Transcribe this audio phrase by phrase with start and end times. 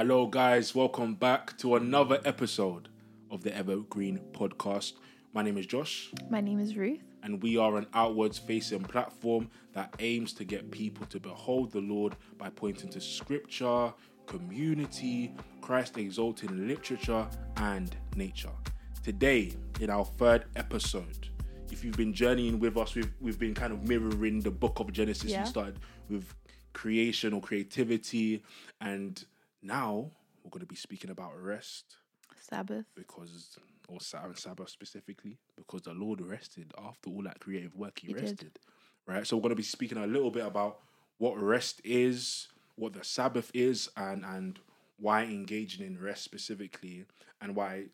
[0.00, 0.74] Hello, guys.
[0.74, 2.88] Welcome back to another episode
[3.30, 4.94] of the Evergreen Podcast.
[5.34, 7.02] My name is Josh, My name is Ruth.
[7.22, 11.82] and we are an outwards facing platform that aims to get people to behold the
[11.82, 13.92] Lord by pointing to scripture,
[14.24, 17.28] community, Christ exalting literature,
[17.58, 18.56] and nature.
[19.04, 21.28] Today, in our third episode,
[21.70, 24.90] if you've been journeying with us, we've, we've been kind of mirroring the book of
[24.94, 25.30] Genesis.
[25.30, 25.42] Yeah.
[25.42, 25.78] We started
[26.08, 26.34] with
[26.72, 28.42] creation or creativity,
[28.80, 29.22] and
[29.62, 30.10] now
[30.42, 31.96] we're going to be speaking about rest
[32.40, 32.86] Sabbath.
[32.94, 38.08] because or Sa- Sabbath specifically because the Lord rested after all that creative work he,
[38.08, 38.22] He did.
[38.22, 38.58] rested
[39.06, 40.78] right so we're going to be speaking a little bit about
[41.18, 44.58] what rest is what the Sabbath is and and
[44.98, 47.04] why engaging in rest specifically
[47.40, 47.84] and why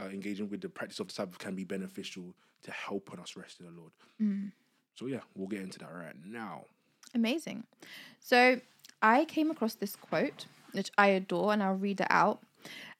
[0.00, 3.60] uh, engaging with the practice of the Sabbath can be beneficial to helping us rest
[3.60, 4.50] in the Lord Mm.
[4.96, 6.64] so yeah we'll get into that right now
[7.14, 7.64] Amazing.
[8.20, 8.60] So
[9.00, 12.42] I came across this quote, which I adore, and I'll read it out.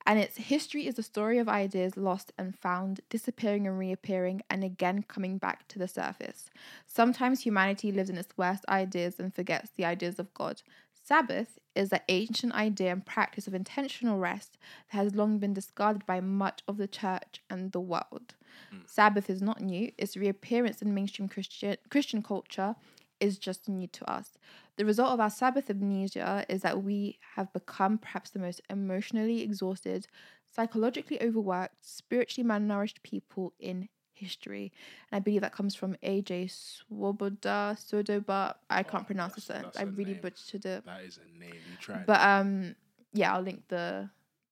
[0.07, 4.65] And it's history is the story of ideas lost and found, disappearing and reappearing, and
[4.65, 6.49] again coming back to the surface.
[6.87, 10.63] Sometimes humanity lives in its worst ideas and forgets the ideas of God.
[11.05, 14.59] Sabbath is the ancient idea and practice of intentional rest
[14.91, 18.35] that has long been discarded by much of the church and the world.
[18.71, 18.79] Hmm.
[18.87, 22.77] Sabbath is not new, its reappearance in mainstream Christian, Christian culture
[23.21, 24.33] is just new to us.
[24.77, 29.43] The result of our Sabbath amnesia is that we have become perhaps the most emotionally
[29.43, 30.07] exhausted,
[30.55, 34.73] psychologically overworked, spiritually malnourished people in history.
[35.11, 38.55] And I believe that comes from AJ Swoboda Sodoba.
[38.71, 39.77] I can't pronounce the sentence.
[39.77, 40.21] that's I really name.
[40.23, 40.85] butchered it.
[40.87, 42.75] that is a name you tried But um
[43.13, 44.11] yeah, I'll link the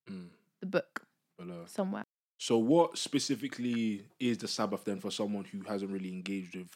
[0.08, 0.28] Mm.
[0.60, 1.02] the book
[1.36, 1.64] below.
[1.66, 2.04] somewhere.
[2.38, 6.70] so what specifically is the Sabbath then for someone who hasn't really engaged with it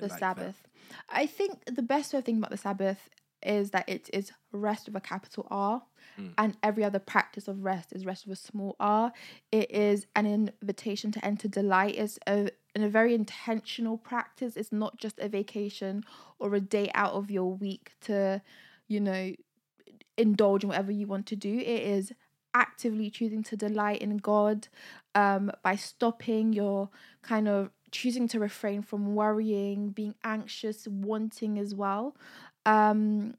[0.00, 0.18] the like that?
[0.18, 0.62] Sabbath.
[1.08, 3.08] I think the best way of thinking about the Sabbath
[3.42, 5.82] is that it is rest with a capital R,
[6.18, 6.34] Mm.
[6.36, 9.12] and every other practice of rest is rest with a small r.
[9.50, 11.94] It is an invitation to enter delight.
[11.96, 14.56] It's a, in a very intentional practice.
[14.56, 16.04] It's not just a vacation
[16.38, 18.42] or a day out of your week to,
[18.88, 19.32] you know,
[20.18, 21.58] indulge in whatever you want to do.
[21.58, 22.12] It is
[22.54, 24.68] actively choosing to delight in God
[25.14, 26.90] um, by stopping your
[27.22, 32.16] kind of choosing to refrain from worrying, being anxious, wanting as well.
[32.66, 33.34] Um,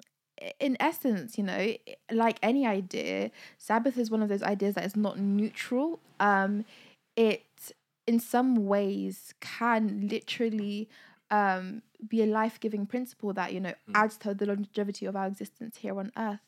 [0.60, 1.74] in essence, you know,
[2.12, 6.00] like any idea, Sabbath is one of those ideas that is not neutral.
[6.20, 6.66] Um,
[7.16, 7.44] it,
[8.08, 10.90] in some ways, can literally
[11.32, 13.96] um, be a life giving principle that, you know, Mm.
[13.96, 16.42] adds to the longevity of our existence here on earth.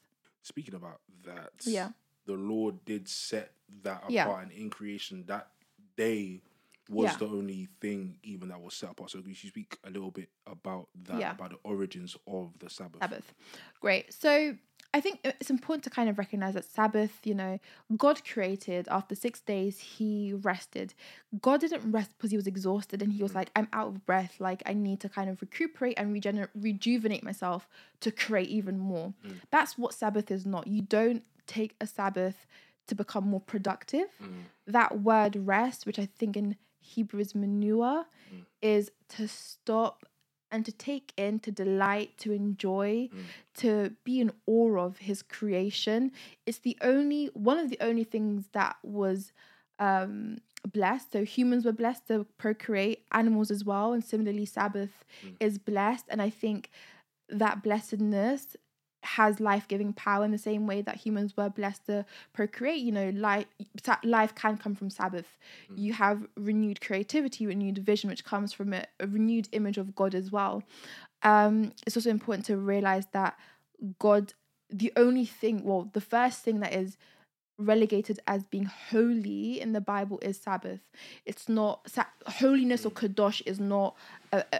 [0.44, 1.90] Speaking about that, Yeah.
[2.26, 3.52] the Lord did set
[3.82, 4.40] that apart, Yeah.
[4.42, 5.48] and in creation, that
[5.96, 6.42] day
[6.90, 7.18] was Yeah.
[7.18, 9.12] the only thing even that was set apart.
[9.12, 11.32] So, we should speak a little bit about that, Yeah.
[11.32, 13.02] about the origins of the Sabbath.
[13.02, 13.34] Sabbath.
[13.80, 14.14] Great.
[14.14, 14.58] So
[14.96, 17.60] I think it's important to kind of recognize that Sabbath, you know,
[17.98, 20.94] God created after six days, he rested.
[21.42, 23.40] God didn't rest because he was exhausted and he was mm-hmm.
[23.40, 24.36] like, I'm out of breath.
[24.40, 27.68] Like, I need to kind of recuperate and regenerate, rejuvenate myself
[28.00, 29.14] to create even more.
[29.28, 29.42] Mm.
[29.52, 30.68] That's what Sabbath is not.
[30.68, 32.46] You don't take a Sabbath
[32.88, 34.08] to become more productive.
[34.24, 34.44] Mm.
[34.66, 36.56] That word rest, which I think in
[36.94, 38.46] Hebrew is menuha, mm.
[38.62, 40.06] is to stop
[40.52, 43.24] and to take in, to delight, to enjoy, mm.
[43.56, 46.12] to be in awe of his creation.
[46.46, 49.32] It's the only one of the only things that was
[49.80, 50.38] um
[50.72, 51.12] blessed.
[51.12, 55.36] So humans were blessed to procreate, animals as well, and similarly Sabbath mm.
[55.40, 56.06] is blessed.
[56.10, 56.70] And I think
[57.30, 58.56] that blessedness
[59.06, 62.82] has life-giving power in the same way that humans were blessed to procreate.
[62.82, 63.46] You know life
[64.04, 65.38] life can come from sabbath.
[65.76, 70.16] You have renewed creativity renewed vision which comes from a, a renewed image of god
[70.16, 70.64] as well.
[71.24, 73.38] Um it's also important to realize that
[74.00, 74.34] god
[74.70, 76.98] the only thing well the first thing that is
[77.58, 80.82] relegated as being holy in the bible is sabbath.
[81.26, 83.96] It's not sa- holiness or kadosh is not
[84.34, 84.60] a, a,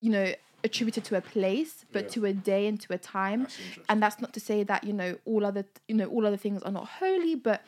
[0.00, 0.32] you know
[0.64, 2.08] attributed to a place but Yeah.
[2.10, 3.40] to a day and to a time.
[3.42, 3.58] That's
[3.88, 6.62] and that's not to say that you know all other you know all other things
[6.62, 7.62] are not holy but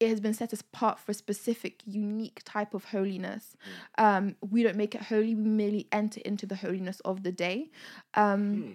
[0.00, 3.56] it has been set apart for a specific unique type of holiness.
[3.98, 7.70] Um we don't make it holy we merely enter into the holiness of the day.
[8.14, 8.70] Um Hmm.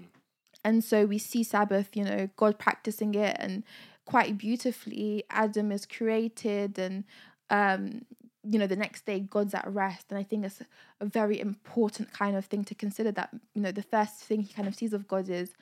[0.66, 3.64] and so we see sabbath you know god practicing it and
[4.06, 5.24] quite beautifully.
[5.30, 7.06] Adam is created and
[7.50, 8.04] um
[8.44, 10.08] you know the next day god's at rest.
[10.10, 10.62] And i think it's
[11.00, 14.54] a very important kind of thing to consider that you know the first thing he
[14.54, 15.54] kind of sees of god is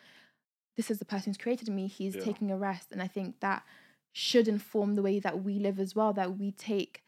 [0.78, 1.88] this is the person who's created me.
[1.88, 2.24] He's Yeah.
[2.24, 2.92] taking a rest.
[2.92, 3.64] And i think that
[4.14, 7.04] should inform the way that we live as well that we take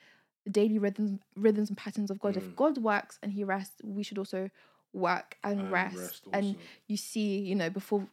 [0.45, 2.35] the daily rhythms rhythms and patterns of god.
[2.35, 2.37] Mm.
[2.37, 4.49] if god works and he rests we should also
[4.93, 6.55] work and, And rest, rest and
[6.87, 8.07] you see you know before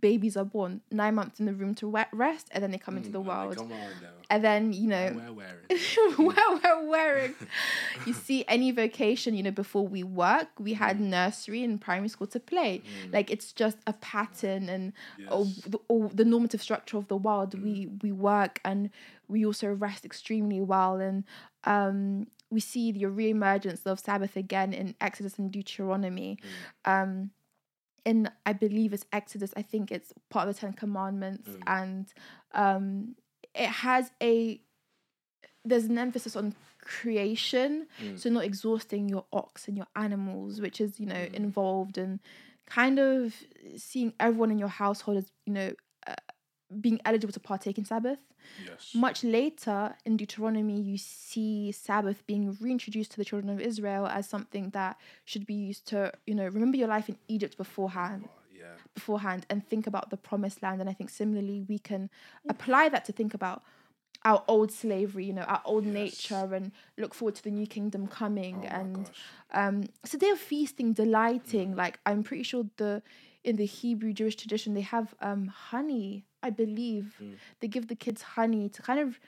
[0.00, 3.10] babies are born, nine months in the room to rest, and then they come into
[3.10, 3.56] the Mm, world.
[3.56, 3.78] Come on.
[4.30, 5.66] And then you know, We're wearing.
[6.18, 7.34] well, we're wearing.
[8.06, 11.10] you see, any vocation, you know, before we work, we had Mm.
[11.10, 12.82] nursery and primary school to play.
[13.12, 14.92] Like it's just a pattern and
[15.28, 15.60] or, Yes.
[15.66, 17.54] the- or the normative structure of the world.
[17.54, 17.62] Mm.
[17.62, 18.90] We we work and
[19.28, 21.24] we also rest extremely well, and
[21.64, 26.38] um, we see the reemergence of Sabbath again in Exodus and Deuteronomy.
[26.84, 27.02] Mm.
[27.02, 27.30] Um,
[28.04, 29.52] in I believe it's Exodus.
[29.56, 31.62] I think it's part of the Ten Commandments, Mm.
[31.66, 32.06] and
[32.52, 33.16] um,
[33.54, 34.60] it has a
[35.64, 38.18] there's an emphasis on creation, Mm.
[38.18, 41.34] so not exhausting your ox and your animals, which is you know Mm.
[41.34, 42.20] involved in
[42.66, 43.34] kind of
[43.76, 45.72] seeing everyone in your household as you know
[46.80, 48.18] being eligible to partake in Sabbath.
[48.66, 48.90] Yes.
[48.94, 54.28] Much later in Deuteronomy, you see Sabbath being reintroduced to the children of Israel as
[54.28, 58.74] something that should be used to, you know, remember your life in Egypt beforehand, Yeah.
[58.94, 60.80] beforehand, and think about the promised land.
[60.80, 62.10] And I think similarly, we can
[62.48, 63.62] apply that to think about
[64.24, 65.94] our old slavery, you know, our old Yes.
[65.94, 68.64] nature, and look forward to the new kingdom coming.
[68.64, 69.10] Oh and
[69.52, 71.72] um, so they're feasting, delighting.
[71.74, 71.76] Mm.
[71.76, 73.02] Like I'm pretty sure the
[73.44, 76.24] in the Hebrew Jewish tradition they have um honey.
[76.42, 77.36] I believe Mm.
[77.60, 79.18] they give the kids honey to kind of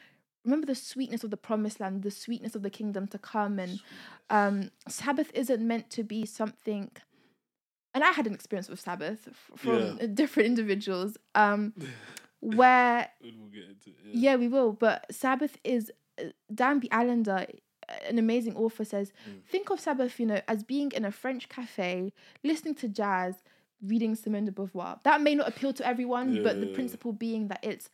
[0.44, 3.58] remember the sweetness of the promised land, the sweetness of the kingdom to come.
[3.58, 3.80] And
[4.30, 6.90] um, Sabbath isn't meant to be something.
[7.94, 10.06] And I had an experience with Sabbath from Yeah.
[10.14, 11.16] different individuals.
[11.34, 11.72] Um,
[12.40, 13.94] where We'll get into it.
[14.12, 14.72] yeah, we will.
[14.72, 16.24] But Sabbath is uh,
[16.54, 16.88] Dan B.
[16.92, 17.46] Allender,
[18.06, 19.42] an amazing author, says Mm.
[19.46, 22.12] think of Sabbath, you know, as being in a French cafe,
[22.42, 23.42] listening to jazz,
[23.84, 25.00] reading Simone de Beauvoir.
[25.04, 26.74] That may not appeal to everyone, but the Yeah.
[26.74, 27.90] principle being that it's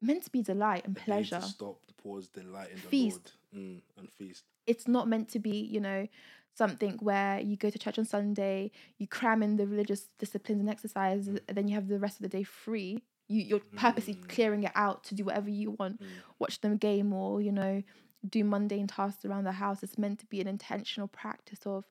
[0.00, 1.40] meant to be delight and pleasure.
[1.40, 3.34] Stop, pause, delight in the Feast.
[3.52, 3.64] Lord.
[3.64, 4.44] Mm, and feast.
[4.66, 6.06] It's not meant to be, you know,
[6.54, 10.68] something where you go to church on Sunday, you cram in the religious disciplines and
[10.68, 13.02] exercises, and then you have the rest of the day free.
[13.28, 14.28] You, you're purposely Mm.
[14.28, 16.00] clearing it out to do whatever you want.
[16.02, 16.06] Mm.
[16.38, 17.82] watch them game or you know
[18.28, 21.84] do mundane tasks around the house it's meant to be an intentional practice of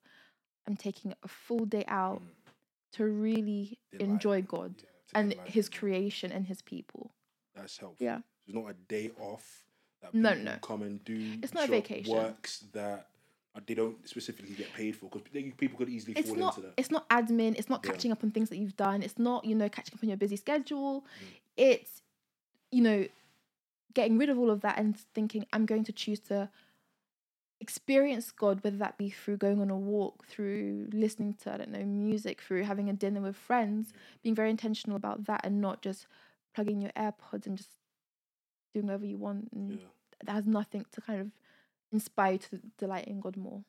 [0.66, 2.28] i'm taking a full day out Mm.
[2.98, 4.10] To really Delight.
[4.10, 5.72] enjoy god Yeah, and his in the Lord.
[5.80, 7.12] creation and his people
[7.56, 8.06] That's helpful.
[8.06, 8.20] Yeah.
[8.46, 9.64] It's not a day off
[10.02, 10.56] that No, no.
[10.62, 11.38] come and do.
[11.44, 12.14] It's not a vacation.
[12.14, 13.08] Works that
[13.56, 15.24] uh, they don't specifically get paid for because
[15.58, 16.74] people could easily it's fall not into that.
[16.78, 17.92] it's not admin it's not Yeah.
[17.92, 20.18] catching up on things that you've done it's not you know catching up on your
[20.18, 21.34] busy schedule Mm.
[21.58, 22.02] it's
[22.72, 23.08] you know
[23.96, 26.50] getting rid of all of that and thinking i'm going to choose to
[27.60, 31.72] experience god whether that be through going on a walk through listening to i don't
[31.72, 35.82] know music through having a dinner with friends being very intentional about that and not
[35.82, 36.06] just
[36.54, 37.70] plugging your airpods and just
[38.74, 39.86] doing whatever you want and Yeah.
[40.26, 41.32] that has nothing to kind of
[41.92, 43.64] inspire you to delight in god more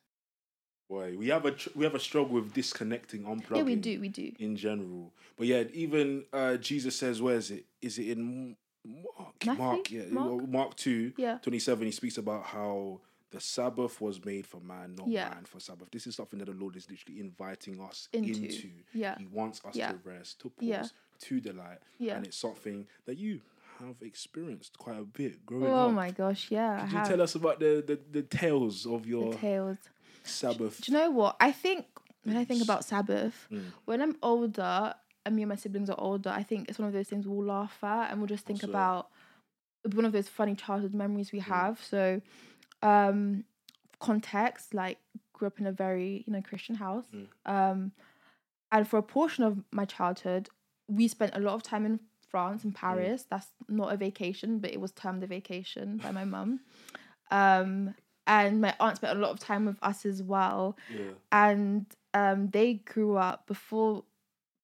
[0.89, 3.57] Boy, we have a tr- we have a struggle with disconnecting, unplugging.
[3.57, 5.13] yeah we do we do in general.
[5.37, 7.65] But yeah, even uh, Jesus says, where is it?
[7.79, 9.45] Is it in Mark?
[9.45, 9.63] Matthew?
[9.63, 10.47] Mark, yeah, Mark?
[10.49, 15.07] Mark, 2, yeah 27, he speaks about how the Sabbath was made for man, not
[15.07, 15.29] Yeah.
[15.29, 15.89] man for Sabbath.
[15.91, 18.43] This is something that the Lord is literally inviting us Into.
[18.45, 18.69] into.
[18.93, 19.91] yeah He wants us Yeah.
[19.91, 20.85] to rest, to pause, Yeah.
[21.19, 21.79] to delight.
[21.99, 23.41] yeah And it's something that you
[23.79, 25.89] have experienced quite a bit growing Oh up.
[25.89, 26.79] Oh my gosh, yeah.
[26.79, 29.77] Could I you have tell us about the, the, the tales of your the tales.
[30.23, 30.81] Sabbath?
[30.81, 31.35] Do you know what?
[31.39, 31.85] I think
[32.23, 33.71] when I think about Sabbath, Mm.
[33.85, 34.93] when I'm older,
[35.25, 37.45] and me and my siblings are older, I think it's one of those things we'll
[37.45, 38.69] laugh at and we'll just think so?
[38.69, 39.09] about
[39.93, 41.43] one of those funny childhood memories we Mm.
[41.43, 41.81] have.
[41.83, 42.21] So,
[42.81, 43.43] um,
[43.99, 44.97] context, like
[45.33, 47.27] grew up in a very you know Christian house, Mm.
[47.45, 47.91] um,
[48.71, 50.49] and for a portion of my childhood,
[50.87, 52.65] we spent a lot of time in France Mm.
[52.65, 53.25] and Paris.
[53.29, 56.59] That's not a vacation, but it was termed a vacation by my mum.
[57.31, 57.95] Um,
[58.27, 60.77] and my aunt spent a lot of time with us as well.
[60.93, 61.11] Yeah.
[61.31, 64.03] And um, they grew up before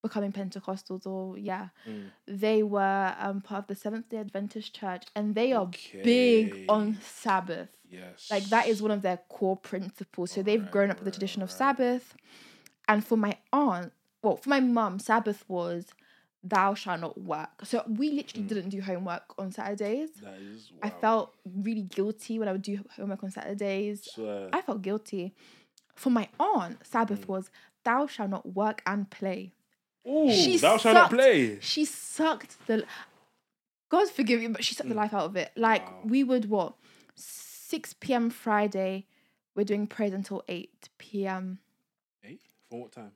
[0.04, 2.12] becoming Pentecostals, or yeah, Mm.
[2.28, 5.70] they were um, part of the Seventh Day Adventist Church, and they are
[6.04, 7.70] big on Sabbath.
[7.90, 8.28] Yes.
[8.32, 10.32] Like that is one of their core principles.
[10.32, 11.52] So they've grown up with the tradition of.
[11.52, 12.16] Sabbath.
[12.88, 15.88] And for my aunt, well, for my mum, Sabbath was
[16.44, 17.50] thou shalt not work.
[17.66, 18.48] So we literally Mm.
[18.50, 20.12] didn't do homework on Saturdays.
[20.22, 20.72] That is.
[20.84, 24.04] I felt really guilty when I would do homework on Saturdays.
[24.12, 24.50] Swear.
[24.54, 25.34] I felt guilty.
[25.96, 27.28] For my aunt, Sabbath Mm.
[27.30, 27.50] was
[27.84, 29.54] thou shalt not work and play.
[30.08, 31.14] Ooh, she thou shalt not sucked.
[31.16, 31.60] play.
[31.62, 32.86] She sucked the
[33.90, 34.98] God forgive me, but she sucked the Mm.
[34.98, 35.52] life out of it.
[35.56, 36.02] Like Wow.
[36.06, 36.76] we would what?
[37.76, 38.30] 6 p.m.
[38.30, 39.06] Friday,
[39.54, 41.60] we're doing prayers until 8 p.m.
[42.24, 42.40] Eight?
[42.70, 43.12] From what time?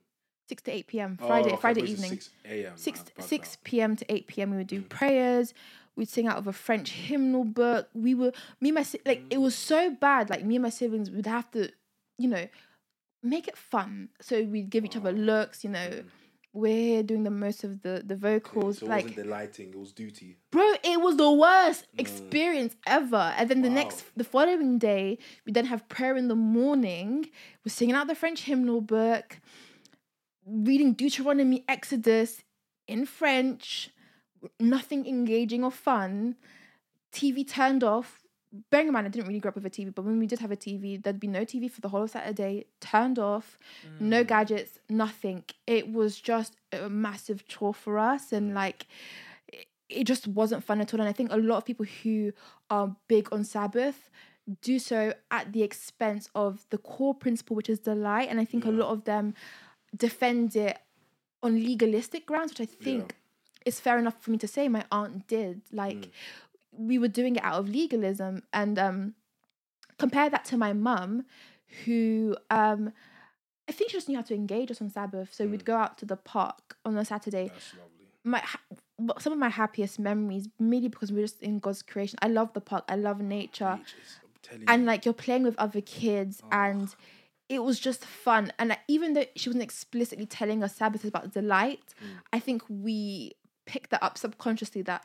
[0.50, 1.18] 6 to 8 p.m.
[1.18, 2.20] Oh, Friday, okay, Friday thought you said evening.
[2.20, 2.72] 6 a.m.
[2.76, 3.96] 6 6 p.m.
[3.96, 4.50] to 8 p.m.
[4.50, 4.88] we would do Mm.
[4.90, 5.54] prayers.
[5.96, 7.88] We'd sing out of a French hymnal book.
[7.94, 10.28] We were me and my like it was so bad.
[10.28, 11.70] Like me and my siblings would have to,
[12.18, 12.46] you know,
[13.22, 14.10] make it fun.
[14.20, 16.04] So we'd give each other looks, you know, Mm.
[16.52, 18.78] We're here doing the most of the the vocals.
[18.78, 20.36] so it like, wasn't delighting, it was duty.
[20.50, 22.00] bro, it was the worst mm.
[22.00, 23.34] experience ever.
[23.36, 27.30] And then the next, the following day, we then have prayer in the morning.
[27.64, 29.38] We're singing out the French hymnal book,
[30.44, 32.42] reading Deuteronomy, Exodus
[32.88, 33.90] in French.
[34.58, 36.36] Nothing engaging or fun.
[37.12, 38.19] TV turned off.
[38.70, 40.40] Bearing in mind, I didn't really grow up with a TV, but when we did
[40.40, 42.66] have a TV, there'd be no TV for the whole of Saturday.
[42.80, 43.58] Turned off,
[44.00, 44.26] no mm.
[44.26, 45.44] gadgets, nothing.
[45.66, 48.54] It was just a massive chore for us, and mm.
[48.54, 48.86] like,
[49.48, 51.00] it- it just wasn't fun at all.
[51.00, 52.32] And I think a lot of people who
[52.70, 54.10] are big on Sabbath
[54.62, 58.28] do so at the expense of the core principle, which is delight.
[58.30, 59.34] And I think a lot of them
[59.96, 60.78] defend it
[61.42, 63.16] on legalistic grounds, which I think
[63.66, 64.68] is fair enough for me to say.
[64.68, 65.62] My aunt did.
[65.72, 66.10] Like, mm.
[66.80, 68.42] We were doing it out of legalism.
[68.52, 69.14] And um,
[69.98, 71.24] compare that to my mum,
[71.84, 72.92] who um,
[73.68, 75.32] I think she just knew how to engage us on Sabbath.
[75.32, 78.08] So we'd go out to the park on a Saturday That's lovely.
[78.24, 78.42] my
[79.18, 82.18] some of my happiest memories, mainly because we're just in God's creation.
[82.20, 82.84] I love the park.
[82.88, 86.94] I love nature, Ages, and like you're playing with other kids, and
[87.48, 88.52] it was just fun.
[88.58, 91.94] And like, even though she wasn't explicitly telling us Sabbath is about delight,
[92.32, 93.32] I think we
[93.66, 95.04] picked that up subconsciously that.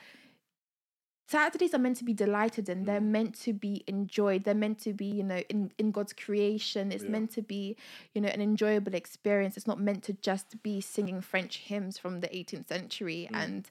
[1.28, 2.86] Saturdays are meant to be delighted in.
[2.86, 4.44] They're meant to be enjoyed.
[4.44, 6.92] They're meant to be, you know, in, in God's creation.
[6.92, 7.10] It's Yeah.
[7.10, 7.76] meant to be,
[8.14, 9.58] you know, an enjoyable experience.
[9.58, 13.68] It's not meant to just be singing French hymns from the 18th century and,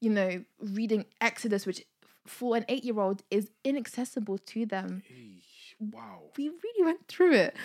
[0.00, 1.84] you know, reading Exodus, which
[2.26, 5.02] for an eight year old is inaccessible to them.
[5.10, 6.18] Eesh, wow.
[6.36, 7.56] We really went through it.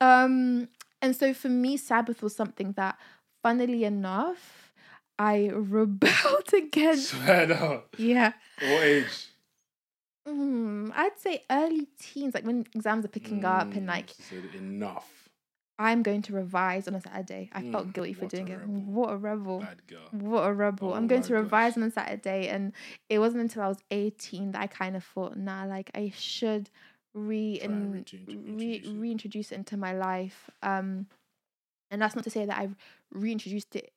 [0.00, 0.24] Wow.
[0.24, 0.68] Um,
[1.00, 2.98] and so for me, Sabbath was something that,
[3.42, 4.61] funnily enough,
[5.22, 7.10] I rebelled against.
[7.10, 7.82] Swear down.
[7.96, 8.32] Yeah.
[8.60, 9.28] What age?
[10.28, 14.10] Mm, I'd say early teens, like when exams are picking up, and Mm, like
[14.56, 15.28] enough.
[15.78, 17.50] I'm going to revise on a Saturday.
[17.52, 18.58] I felt Mm, guilty for doing it.
[18.58, 18.74] rebel.
[18.82, 19.66] What a rebel!
[20.10, 20.90] What a rebel!
[20.90, 21.82] Oh I'm going to revise gosh.
[21.82, 22.72] on a Saturday, and
[23.08, 26.68] it wasn't until I was 18 that I kind of thought, nah, like I should
[27.14, 28.98] re Try and and reintroduce re- it.
[29.00, 30.50] reintroduce it into my life.
[30.62, 31.06] Um,
[31.90, 32.76] and that's not to say that I've
[33.12, 33.92] reintroduced it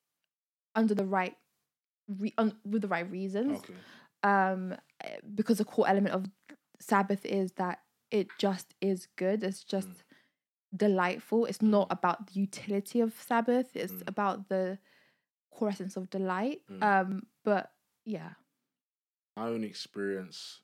[0.75, 1.35] under the right,
[2.07, 3.73] re- un- with the right reasons Okay.
[4.23, 4.75] um
[5.35, 6.25] because the core element of
[6.79, 7.79] sabbath is that
[8.11, 10.03] it just is good it's just Mm.
[10.77, 14.07] delightful it's not about the utility of sabbath it's Mm.
[14.07, 14.77] about the
[15.51, 16.83] core essence of delight Mm.
[16.83, 17.71] um but
[18.05, 18.33] yeah
[19.37, 20.61] I only experience.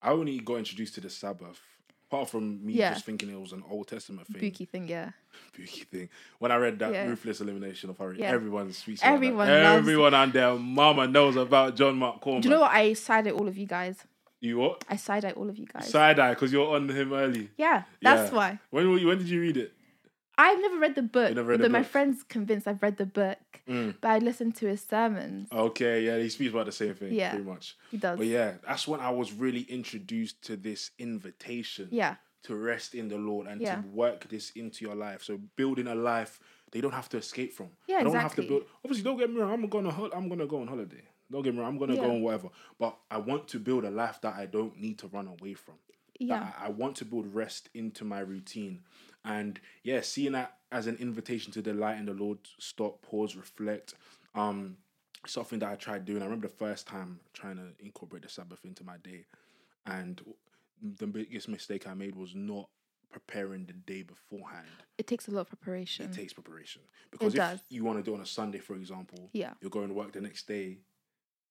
[0.00, 1.60] I only got introduced to the Sabbath.
[2.06, 2.94] Apart from me Yeah.
[2.94, 5.12] just thinking it was an Old Testament thing, spooky thing yeah
[5.48, 6.08] spooky thing.
[6.38, 7.06] When I read that Yeah.
[7.06, 8.30] ruthless elimination of Hurry, Yeah.
[8.30, 12.40] everyone speaks Everyone Everyone and their mama knows about John Mark Comer.
[12.40, 13.96] do you know what i side eye all of you guys
[14.40, 14.84] You what?
[14.88, 17.50] i side eye all of you guys Side eye because you're on him early.
[17.56, 18.36] yeah that's Yeah.
[18.36, 19.72] why When were you- when did you read it?
[20.36, 21.88] i've never read the book never read the my book?
[21.88, 23.38] friend's convinced i've read the book
[23.68, 23.94] Mm.
[24.00, 27.30] but i listened to his sermons Okay, yeah, he speaks about the same thing, Yeah.
[27.30, 27.76] pretty much.
[27.90, 32.54] he does But yeah, that's when I was really introduced to this invitation yeah to
[32.56, 33.76] rest in the Lord and Yeah.
[33.80, 35.22] to work this into your life.
[35.22, 36.40] So building a life
[36.72, 37.68] they don't have to escape from.
[37.86, 38.22] Yeah, I don't exactly.
[38.22, 38.62] have to build.
[38.84, 39.52] Obviously, don't get me wrong.
[39.52, 41.02] I'm gonna hol- I'm gonna go on holiday.
[41.30, 41.68] Don't get me wrong.
[41.68, 42.02] I'm gonna Yeah.
[42.02, 42.48] go on whatever.
[42.78, 45.76] But I want to build a life that I don't need to run away from.
[46.18, 48.82] Yeah I, I want to build rest into my routine.
[49.24, 53.94] And yeah, seeing that as an invitation to delight in the Lord, stop, pause, reflect.
[54.34, 54.76] Um,
[55.26, 56.22] something that I tried doing.
[56.22, 59.24] I remember the first time trying to incorporate the Sabbath into my day,
[59.86, 60.20] and
[60.82, 62.68] the biggest mistake I made was not
[63.10, 64.66] preparing the day beforehand.
[64.98, 67.62] it takes a lot of preparation It takes preparation because if does.
[67.68, 70.12] you want to do it on a Sunday, for example, yeah you're going to work
[70.12, 70.78] the next day.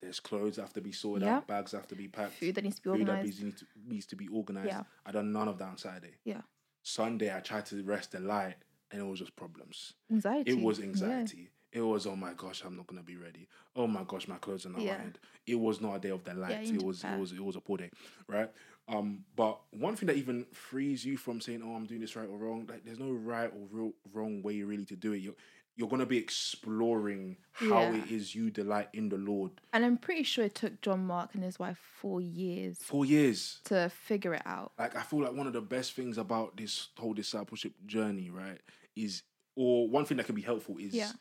[0.02, 1.38] There's clothes that have to be sorted Yeah.
[1.38, 3.60] out, bags have to be packed, food that needs to be food that organized needs
[3.62, 4.68] to, needs to be organized.
[4.68, 4.84] Yeah.
[5.06, 6.18] I done none of that on Saturday.
[6.26, 6.42] Yeah.
[6.82, 8.56] Sunday I tried to rest the light
[8.92, 9.94] and it was just problems.
[10.12, 10.86] anxiety It was Yeah.
[10.86, 11.50] anxiety.
[11.72, 13.48] It was oh my gosh, I'm not gonna be ready.
[13.76, 14.98] Oh my gosh, my clothes are not Yeah.
[14.98, 15.18] ironed.
[15.48, 17.56] It was not a day of the light need it was it was it was
[17.56, 17.90] a poor day,
[18.28, 18.52] right?
[18.88, 22.28] Um, but one thing that even frees you from saying, "Oh, I'm doing this right
[22.28, 25.20] or wrong," like there's no right or real, wrong way really to do it.
[25.20, 25.36] You're
[25.76, 27.96] you're gonna be exploring how Yeah.
[28.04, 29.52] it is you delight in the Lord.
[29.72, 33.60] And I'm pretty sure it took John Mark and his wife four years Four years.
[33.66, 34.74] to figure it out.
[34.78, 38.60] like I feel like one of the best things about this whole discipleship journey, right,
[38.96, 39.24] is
[39.56, 41.12] or one thing that can be helpful is Yeah.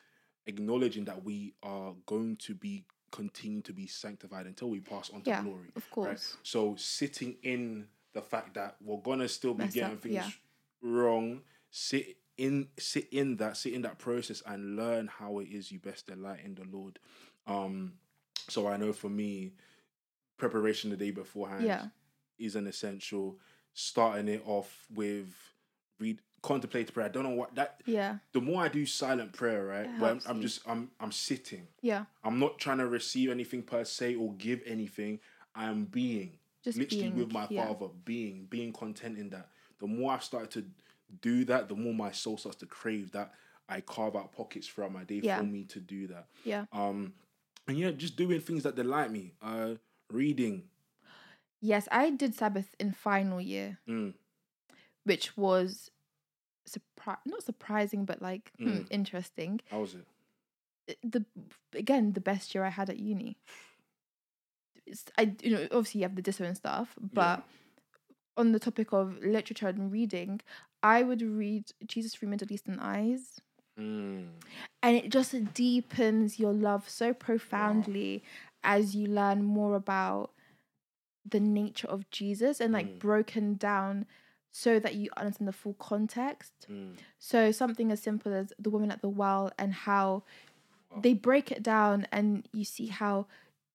[0.47, 5.23] acknowledging that we are going to be continue to be sanctified until we pass on
[5.23, 5.69] to Yeah, glory.
[5.77, 5.91] of right?
[6.09, 6.37] course.
[6.43, 10.31] So sitting in the fact that we're gonna still be Mess getting up, things yeah.
[10.83, 15.71] wrong, sit in sit in that, sit in that process and learn how it is
[15.71, 16.99] you best delight in the Lord.
[17.47, 17.93] Um
[18.49, 19.53] so I know for me,
[20.37, 21.87] preparation the day beforehand Yeah.
[22.39, 23.39] is an essential.
[23.75, 25.35] Starting it off with
[25.99, 27.07] read contemplative prayer.
[27.07, 27.83] I don't know what that.
[27.87, 28.19] Yeah.
[28.33, 31.67] The more I do silent prayer, right, It where I'm, I'm just I'm I'm sitting.
[31.81, 32.05] Yeah.
[32.25, 35.21] I'm not trying to receive anything per se or give anything.
[35.55, 37.67] I'm being Just literally being, with my yeah.
[37.67, 39.49] father, being being content in that.
[39.79, 40.65] The more I've started to
[41.21, 43.33] do that, the more my soul starts to crave that.
[43.69, 45.39] I carve out pockets throughout my day Yeah.
[45.39, 46.27] for me to do that.
[46.45, 46.65] Yeah.
[46.73, 47.15] Um,
[47.69, 49.35] and yeah, just doing things that delight me.
[49.41, 49.75] Uh,
[50.11, 50.65] reading.
[51.61, 54.15] Yes, I did Sabbath in final year, Mm,
[55.05, 55.92] which was
[56.69, 58.87] surpri- not surprising, but like hmm, Mm.
[58.91, 59.61] interesting.
[59.71, 60.07] how was it?
[61.03, 61.25] The
[61.75, 63.39] again, the best year I had at uni.
[64.87, 67.45] It's, I you know obviously you have the disso and stuff, but
[68.37, 70.41] on the topic of literature and reading,
[70.83, 73.39] I would read Jesus through Middle Eastern eyes.
[73.79, 74.29] Mm,
[74.83, 78.23] and it just deepens your love so profoundly
[78.65, 80.33] as you learn more about
[81.29, 82.99] the nature of Jesus and like Mm.
[82.99, 84.07] broken down
[84.53, 86.53] so that you understand the full context.
[86.71, 90.23] mm, So something as simple as the woman at the well and how
[91.01, 93.27] they break it down and you see how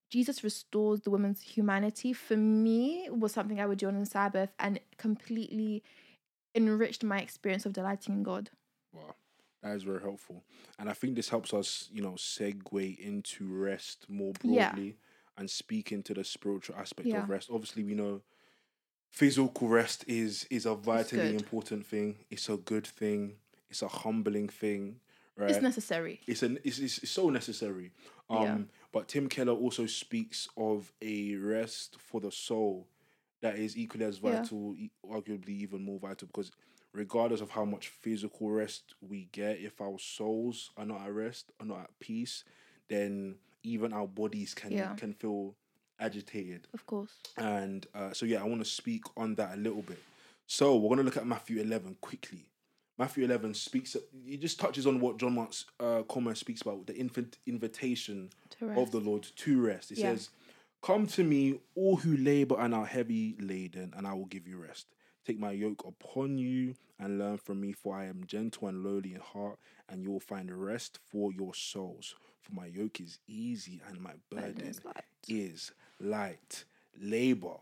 [0.09, 4.51] Jesus restores the woman's humanity for me was something I would do on the Sabbath
[4.59, 5.83] and completely
[6.55, 8.49] enriched my experience of delighting in God.
[8.93, 9.15] wow,
[9.63, 10.43] that is very helpful.
[10.79, 14.69] And I think this helps us, you know, segue into rest more Yeah.
[14.69, 14.97] broadly
[15.37, 17.23] and speak into the spiritual aspect Yeah.
[17.23, 17.49] of rest.
[17.51, 18.21] Obviously, we know
[19.17, 22.15] physical rest is is a vitally important thing.
[22.29, 23.37] It's a good thing.
[23.69, 24.99] It's a humbling thing,
[25.35, 25.49] right?
[25.51, 26.19] It's necessary.
[26.27, 27.91] it's an it's, it's, it's so necessary
[28.29, 28.57] um Yeah.
[28.91, 32.87] but tim keller also speaks of a rest for the soul
[33.41, 36.51] that is equally as vital e- arguably even more vital because
[36.93, 41.51] regardless of how much physical rest we get if our souls are not at rest
[41.59, 42.43] are not at peace
[42.89, 44.93] then even our bodies can Yeah.
[44.95, 45.55] can feel
[45.99, 47.11] agitated Of course.
[47.37, 49.99] and uh, so, yeah, I want to speak on that a little bit.
[50.47, 52.45] So, we're going to look at Matthew 11 quickly.
[52.97, 56.95] Matthew 11 speaks, it just touches on what John Mark's uh, comment speaks about the
[56.95, 58.29] infant invitation
[58.75, 58.99] of the.
[58.99, 59.91] Lord to rest.
[59.91, 60.13] It Yeah.
[60.15, 60.29] says,
[60.81, 64.57] Come to me, all who labor and are heavy laden, and I will give you
[64.57, 64.87] rest.
[65.25, 69.13] Take my yoke upon you and learn from me, for I am gentle and lowly
[69.13, 72.15] in heart, and you will find rest for your souls.
[72.41, 75.03] For my yoke is easy and my Burden burden is light.
[75.27, 76.65] is light.
[76.99, 77.55] Labor.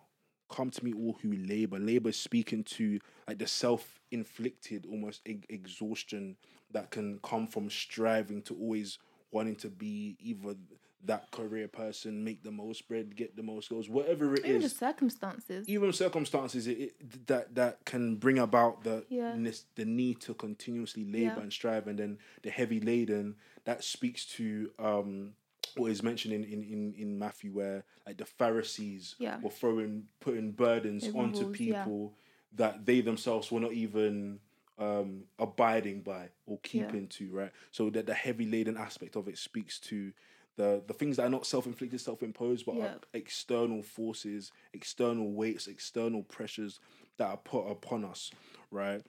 [0.49, 1.79] Come to me, all who labor.
[1.79, 6.37] Labor is speaking to like the self inflicted almost exhaustion
[6.71, 8.99] that can come from striving to always
[9.31, 10.55] wanting to be either
[11.03, 14.65] that career person, make the most bread, get the most goals, whatever it Even the
[14.65, 14.75] is.
[14.75, 15.67] circumstances.
[15.67, 19.35] Even circumstances it, it, that that can bring about the Yeah.
[19.75, 21.39] the need to continuously labor Yeah.
[21.41, 25.33] and strive, and then the heavy laden that speaks to um
[25.77, 29.37] what is mentioned in, in, in, in Matthew where like the Pharisees Yeah.
[29.41, 31.83] were throwing putting burdens onto rules, yeah.
[31.83, 32.13] people
[32.53, 34.39] that they themselves were not even
[34.77, 36.83] um abiding by or Yeah.
[36.83, 37.51] keeping to, right?
[37.71, 40.11] So that the heavy laden aspect of it speaks to
[40.57, 42.85] the the things that are not self inflicted, self imposed, but Yeah.
[42.85, 46.79] are external forces, external weights, external pressures
[47.17, 48.31] that are put upon us,
[48.71, 49.01] right?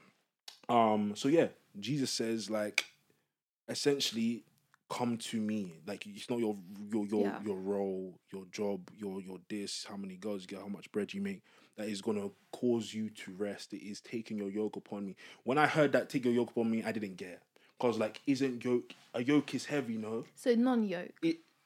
[0.69, 1.49] Um, so yeah,
[1.79, 2.87] Jesus says like
[3.69, 4.45] essentially
[4.89, 6.57] come to me like it's not your
[6.93, 7.39] your your Yeah.
[7.45, 11.13] your role your job your your this how many girls you get how much bread
[11.13, 11.43] you make
[11.77, 15.17] that is going to cause you to rest it is taking your yoke upon me
[15.43, 17.43] when i heard that take your yoke upon me i didn't get
[17.79, 21.11] because like isn't yoke a yoke is heavy no So non-yoke.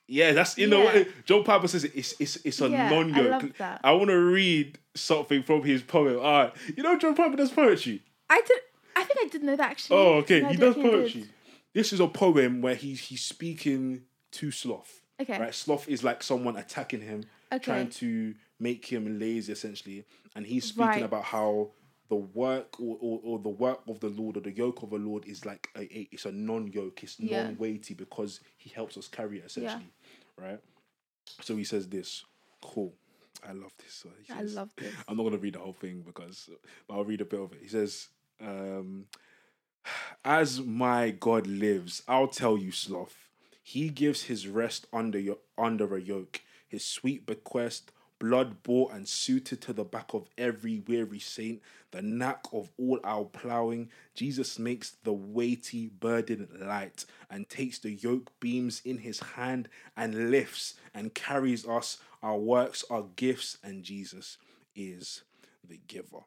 [0.09, 0.99] yeah that's you know Yeah.
[1.01, 3.81] what john piper says it, it's it's it's a Yeah, non-yoke love that.
[3.85, 7.51] i want to read something from his poem all right you know john piper does
[7.51, 8.61] poetry I did.
[8.95, 9.97] I think I did know that actually.
[9.97, 10.41] Oh, okay.
[10.41, 11.25] No, he does I poetry.
[11.73, 14.03] This is a poem where he's he's speaking
[14.33, 15.03] to sloth.
[15.21, 15.39] Okay.
[15.39, 15.55] Right.
[15.55, 17.63] Sloth is like someone attacking him, Okay.
[17.63, 20.05] trying to make him lazy, essentially.
[20.35, 21.03] And he's speaking Right.
[21.03, 21.73] about how
[22.09, 24.97] the work or, or, or the work of the Lord or the yoke of the
[24.99, 27.43] Lord is like a, a it's a non-yoke, it's Yeah.
[27.45, 29.93] non-weighty because he helps us carry it essentially.
[30.37, 30.59] Right.
[31.43, 32.25] So he says this.
[32.63, 32.93] Cool.
[33.47, 33.93] I love this.
[33.95, 34.93] So he I love this.
[35.07, 36.49] I'm not gonna read the whole thing because
[36.89, 37.61] but I'll read a bit of it.
[37.63, 38.09] He says,
[38.41, 39.07] um,
[40.25, 43.29] "As my God lives, I'll tell you, sloth.
[43.63, 46.43] He gives his rest under your under a yoke.
[46.69, 51.63] His sweet bequest, blood bought and suited to the back of every weary saint.
[51.91, 53.91] The knack of all our ploughing.
[54.15, 60.31] Jesus makes the weighty burden light and takes the yoke beams in his hand and
[60.31, 61.99] lifts and carries us.
[62.23, 64.37] Our works are gifts, and Jesus
[64.77, 65.23] is
[65.67, 66.25] the giver.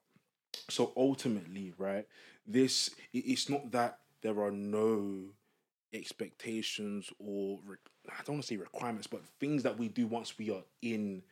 [0.70, 2.08] So ultimately, right,
[2.46, 5.26] this it's not that there are no
[5.94, 7.60] expectations or
[8.10, 11.24] I don't want to say requirements, but things that we do once we are in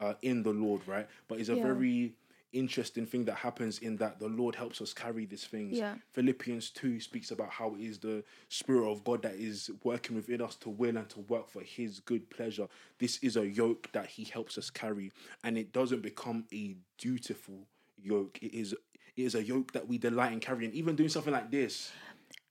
[0.00, 1.08] uh, in the Lord, right?
[1.26, 1.62] But it's a Yeah.
[1.62, 2.14] very
[2.52, 5.76] interesting thing that happens in that the Lord helps us carry these things.
[5.76, 5.96] Yeah.
[6.12, 10.40] Philippians 2 speaks about how it is the Spirit of God that is working within
[10.40, 12.68] us to will and to work for His good pleasure.
[12.98, 15.10] This is a yoke that He helps us carry,
[15.42, 17.66] and it doesn't become a dutiful
[18.00, 18.38] yoke.
[18.40, 18.74] It is
[19.18, 21.90] it is a yoke that we delight in carrying, even doing something like this.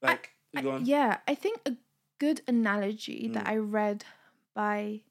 [0.02, 0.86] Like, go on.
[0.86, 1.76] Yeah, I think a
[2.20, 3.50] good analogy that Mm.
[3.50, 4.06] I read
[4.54, 5.02] by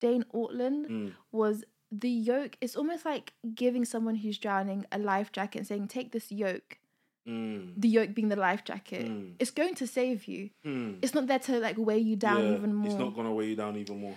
[0.00, 1.12] Dane Ortlund Mm.
[1.30, 2.56] was the yoke.
[2.60, 6.78] It's almost like giving someone who's drowning a life jacket and saying, "Take this yoke."
[7.26, 7.74] Mm.
[7.80, 9.06] The yoke being the life jacket.
[9.06, 9.34] Mm.
[9.38, 10.50] It's going to save you.
[10.66, 10.98] Mm.
[11.00, 12.88] It's not there to like weigh you down Yeah, even more.
[12.90, 14.16] It's not gonna weigh you down even more.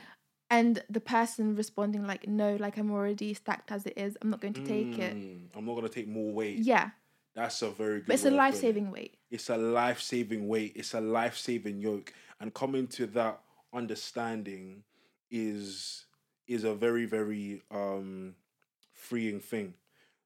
[0.50, 4.18] And the person responding like, "No, like I'm already stacked as it is.
[4.22, 5.48] I'm not going to take it." Mm.
[5.56, 6.60] I'm not gonna take more weight.
[6.60, 6.92] Yeah,
[7.36, 8.08] That's a very good.
[8.08, 9.18] but it's a life-saving weight.
[9.30, 10.74] It's a life saving weight.
[10.76, 13.42] It's a life saving yoke, and coming to that
[13.74, 14.84] understanding
[15.30, 16.06] is
[16.48, 18.36] is a very very um
[18.94, 19.74] freeing thing.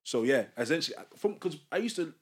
[0.03, 2.13] So yeah, essentially, from because I used to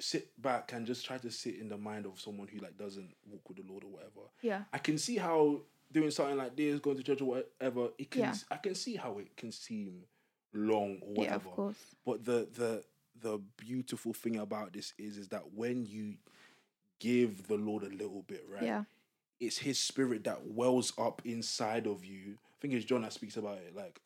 [0.00, 3.14] sit back and just try to sit in the mind of someone who like doesn't
[3.30, 4.26] walk with the Lord or whatever.
[4.42, 8.10] Yeah, I can see how doing something like this, going to church or whatever, it
[8.10, 8.34] can Yeah.
[8.50, 10.04] I can see how it can seem
[10.52, 11.24] long or whatever.
[11.24, 11.96] yeah, of course.
[12.04, 12.84] But the the
[13.20, 16.14] the beautiful thing about this is is that when you
[17.00, 18.62] give the Lord a little bit, right?
[18.62, 18.84] Yeah,
[19.40, 22.38] It's his spirit that wells up inside of you.
[22.38, 23.74] I think it's John that speaks about it.
[23.74, 24.00] Like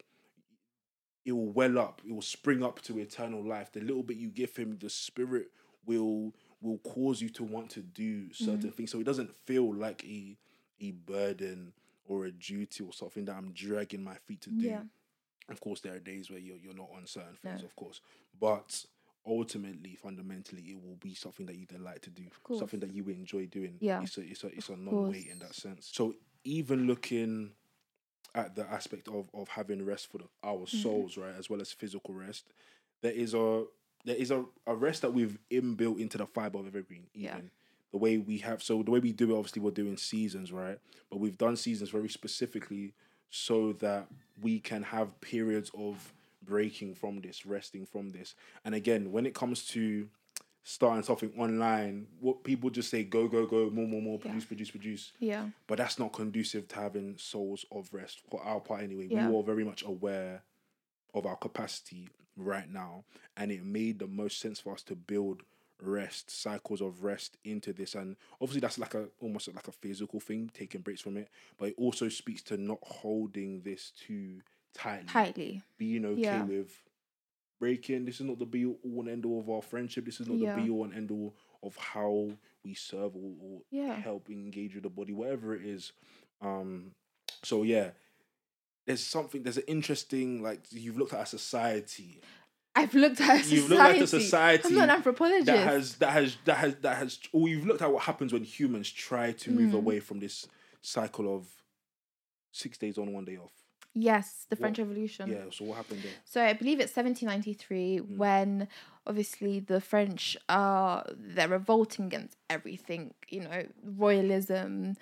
[1.25, 3.73] it will well up, it will spring up to eternal life.
[3.73, 5.49] The little bit you give him, the spirit
[5.87, 8.68] will will cause you to want to do certain mm-hmm.
[8.71, 8.90] things.
[8.90, 10.38] So it doesn't feel like a
[10.83, 11.73] a burden
[12.05, 14.66] or a duty or something that I'm dragging my feet to do.
[14.66, 14.83] Yeah.
[15.49, 17.66] Of course, there are days where you're you're not on certain things, No.
[17.66, 18.01] of course,
[18.38, 18.85] but
[19.27, 22.25] ultimately, fundamentally, it will be something that you delight to do,
[22.59, 23.77] something that you enjoy doing.
[23.81, 24.03] Yeah.
[24.03, 25.88] it's a it's a it's a non-weight in that sense.
[25.92, 26.14] So
[26.45, 27.53] even looking
[28.35, 30.79] at the aspect of of having rest for the, our Mm-hmm.
[30.83, 32.47] souls, right, as well as physical rest,
[33.03, 33.64] there is a
[34.05, 37.07] there is a, a rest that we've inbuilt into the fiber of evergreen.
[37.14, 37.40] Even Yeah.
[37.92, 40.78] The way we have, so the way we do it, obviously, we're doing seasons, right?
[41.11, 42.94] But we've done seasons very specifically
[43.31, 44.09] so that
[44.40, 48.35] we can have periods of breaking from this, resting from this.
[48.64, 50.09] And again, when it comes to
[50.64, 54.70] starting something online, what people just say, go, go, go, more, more, more, produce, produce,
[54.70, 59.09] produce yeah, but that's not conducive to having souls of rest for our part anyway.
[59.11, 59.28] Yeah.
[59.28, 60.42] We were very much aware
[61.14, 63.05] of our capacity right now,
[63.37, 65.42] and it made the most sense for us to build
[65.80, 70.20] rest cycles of rest into this and obviously that's like a almost like a physical
[70.20, 74.40] thing taking breaks from it but it also speaks to not holding this too
[74.74, 75.62] tightly tightly.
[75.78, 76.44] being okay Yeah.
[76.44, 76.70] with
[77.58, 78.04] breaking.
[78.04, 80.04] This is not the be all and end all of our friendship.
[80.04, 80.54] This is not Yeah.
[80.56, 82.32] the be all and end all of how
[82.64, 83.94] we serve or, or Yeah.
[84.00, 85.92] help engage with the body, whatever it is.
[86.40, 86.92] Um,
[87.44, 87.92] so yeah,
[88.87, 89.44] there's something.
[89.44, 92.20] There's an interesting like you've looked at a society
[92.74, 93.54] I've looked at a society.
[93.56, 95.46] You've looked at a society I'm not an anthropologist.
[95.46, 97.18] that has that has that has that has.
[97.32, 99.76] Or you've looked at what happens when humans try to move Mm.
[99.76, 100.46] away from this
[100.80, 101.46] cycle of
[102.50, 103.52] six days on, one day off.
[103.94, 105.30] yes, the What- French Revolution.
[105.30, 105.44] Yeah.
[105.50, 106.12] So what happened there?
[106.24, 108.16] So I believe it's 1793 Mm.
[108.16, 108.68] when
[109.06, 114.96] obviously the French are they're revolting against everything, you know, royalism,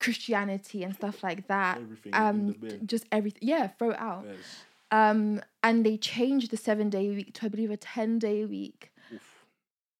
[0.00, 1.78] Christianity and stuff like that.
[1.78, 3.46] Everything in Um, just everything.
[3.48, 4.24] Yeah, throw it out.
[4.26, 4.64] Yes.
[4.90, 8.92] Um, and they changed the seven day week to I believe a 10 day week.
[9.12, 9.44] Oof.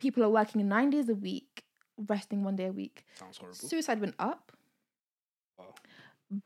[0.00, 1.64] People are working nine days a week,
[2.06, 3.04] resting one day a week.
[3.14, 3.56] Sounds horrible.
[3.56, 4.52] Suicide went up.
[5.58, 5.74] Wow.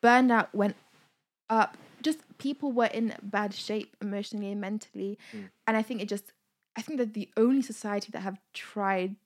[0.02, 0.76] burnout went
[1.48, 1.76] up.
[2.02, 5.18] Just people were in bad shape emotionally and mentally.
[5.34, 5.50] Mm.
[5.66, 6.32] And I think it just,
[6.76, 9.16] I think that the only society that have tried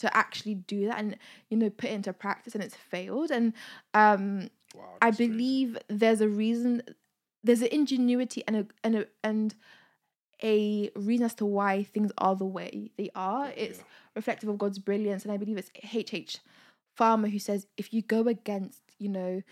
[0.00, 1.16] to actually do that and,
[1.48, 3.30] you know, put it into practice and it's failed.
[3.30, 3.52] And
[3.94, 4.84] um, Wow.
[5.02, 5.32] I that's crazy.
[5.32, 6.82] believe there's a reason,
[7.42, 9.54] there's an ingenuity and a, and a, and
[10.42, 13.52] a reason as to why things are the way they are.
[13.56, 13.84] It's Yeah.
[14.14, 15.24] reflective of God's brilliance.
[15.24, 16.38] And I believe it's H.H.
[16.94, 19.42] Farmer who says, if you go against, you know,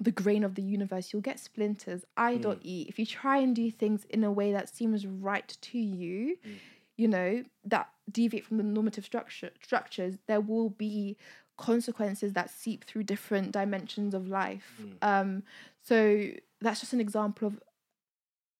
[0.00, 2.04] the grain of the universe, you'll get splinters.
[2.16, 2.42] I Hmm.
[2.42, 2.86] dot E.
[2.88, 6.58] If you try and do things in a way that seems right to you, Mm.
[6.96, 11.16] you know, that deviate from the normative structure structures, there will be
[11.56, 14.80] consequences that seep through different dimensions of life.
[14.80, 14.98] Mm.
[15.02, 15.42] Um,
[15.82, 17.60] so that's just an example of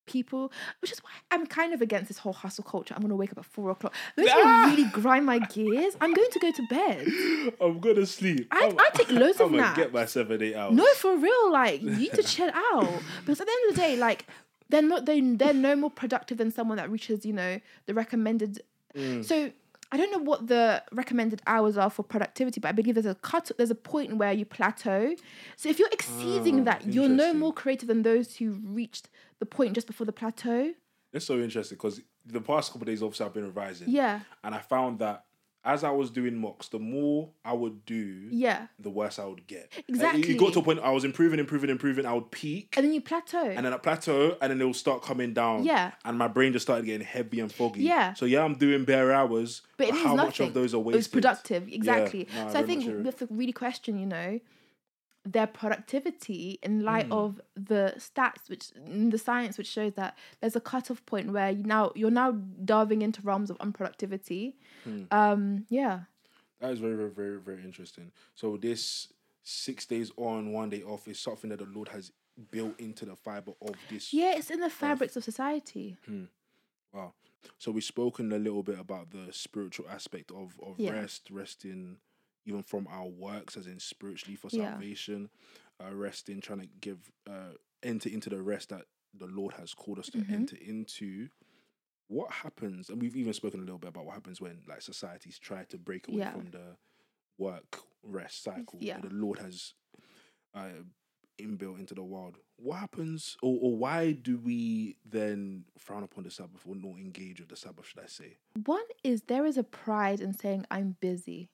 [0.07, 2.95] people, which is why I'm kind of against this whole hustle culture.
[2.95, 3.95] I'm gonna wake up at four o'clock.
[4.17, 4.67] Those Ah!
[4.71, 5.97] really grind my gears.
[6.01, 7.07] I'm going to go to bed.
[7.61, 8.49] I'm gonna sleep.
[8.51, 10.75] I- I'm- I take loads of I'm gonna get my seven, eight hours.
[10.75, 11.53] No, for real.
[11.53, 12.89] Like you need to chill out
[13.21, 14.27] because at the end of the day, like
[14.71, 18.63] they're not they they're no more productive than someone that reaches you know the recommended.
[18.95, 19.23] Mm.
[19.25, 19.51] So
[19.91, 23.15] I don't know what the recommended hours are for productivity, but I believe there's a
[23.15, 23.51] cut.
[23.57, 25.15] There's a point where you plateau.
[25.57, 29.47] So if you're exceeding Ah, that, you're no more creative than those who reached the
[29.47, 30.75] point just before the plateau.
[31.13, 33.89] It's so interesting because the past couple of days, obviously, I've been revising.
[33.89, 34.21] Yeah.
[34.45, 35.25] And I found that
[35.65, 38.69] as I was doing mocks, the more I would do, Yeah.
[38.79, 39.71] the worse I would get.
[39.77, 40.31] Like, Exactly.
[40.31, 42.07] it got to a point I was improving, improving, improving.
[42.07, 42.75] I would peak.
[42.77, 43.45] And then you plateau.
[43.45, 45.65] and then I plateau, and then it will start coming down.
[45.65, 45.93] Yeah.
[46.05, 47.83] And my brain just started getting heavy and foggy.
[47.83, 48.15] Yeah.
[48.15, 50.27] So yeah, I'm doing bare hours, but means how nothing.
[50.27, 50.95] much of those are wasted?
[50.95, 52.29] It was productive, exactly.
[52.35, 54.41] no, so I very think we have to really question, you know,
[55.33, 57.13] their productivity in light Hmm.
[57.13, 61.51] of the stats, which mm, the science, which shows that there's a cutoff point where
[61.51, 62.33] you now you're now
[62.65, 64.55] delving into realms of unproductivity.
[64.85, 65.03] Hmm.
[65.11, 66.01] Um, yeah,
[66.61, 68.13] That is very, very, very, very interesting.
[68.35, 69.13] So this
[69.43, 72.11] six days on, one day off is something that the Lord has
[72.51, 74.13] built into the fiber of this.
[74.13, 75.97] yeah, it's in the fabrics of society.
[76.93, 77.13] Wow.
[77.59, 80.93] So we've spoken a little bit about the spiritual aspect of, of Yeah.
[80.93, 81.99] rest, resting
[82.49, 84.71] even from our works, as in spiritually for Yeah.
[84.73, 85.29] salvation,
[85.81, 89.99] uh, resting, trying to give, uh, enter into the rest that the Lord has called
[89.99, 90.31] us to Mhm.
[90.31, 91.29] enter into.
[92.09, 95.39] What happens, and we've even spoken a little bit about what happens when like societies
[95.39, 96.33] try to break away Yeah.
[96.33, 96.79] from the
[97.37, 98.99] work rest cycle yeah.
[99.01, 99.75] that the Lord has
[100.55, 100.83] uh,
[101.39, 102.39] inbuilt into the world.
[102.57, 107.39] What happens, or, or why do we then frown upon the Sabbath or not engage
[107.41, 107.87] with the Sabbath?
[107.87, 108.39] Should I say?
[108.65, 111.51] One is there is a pride in saying I'm busy.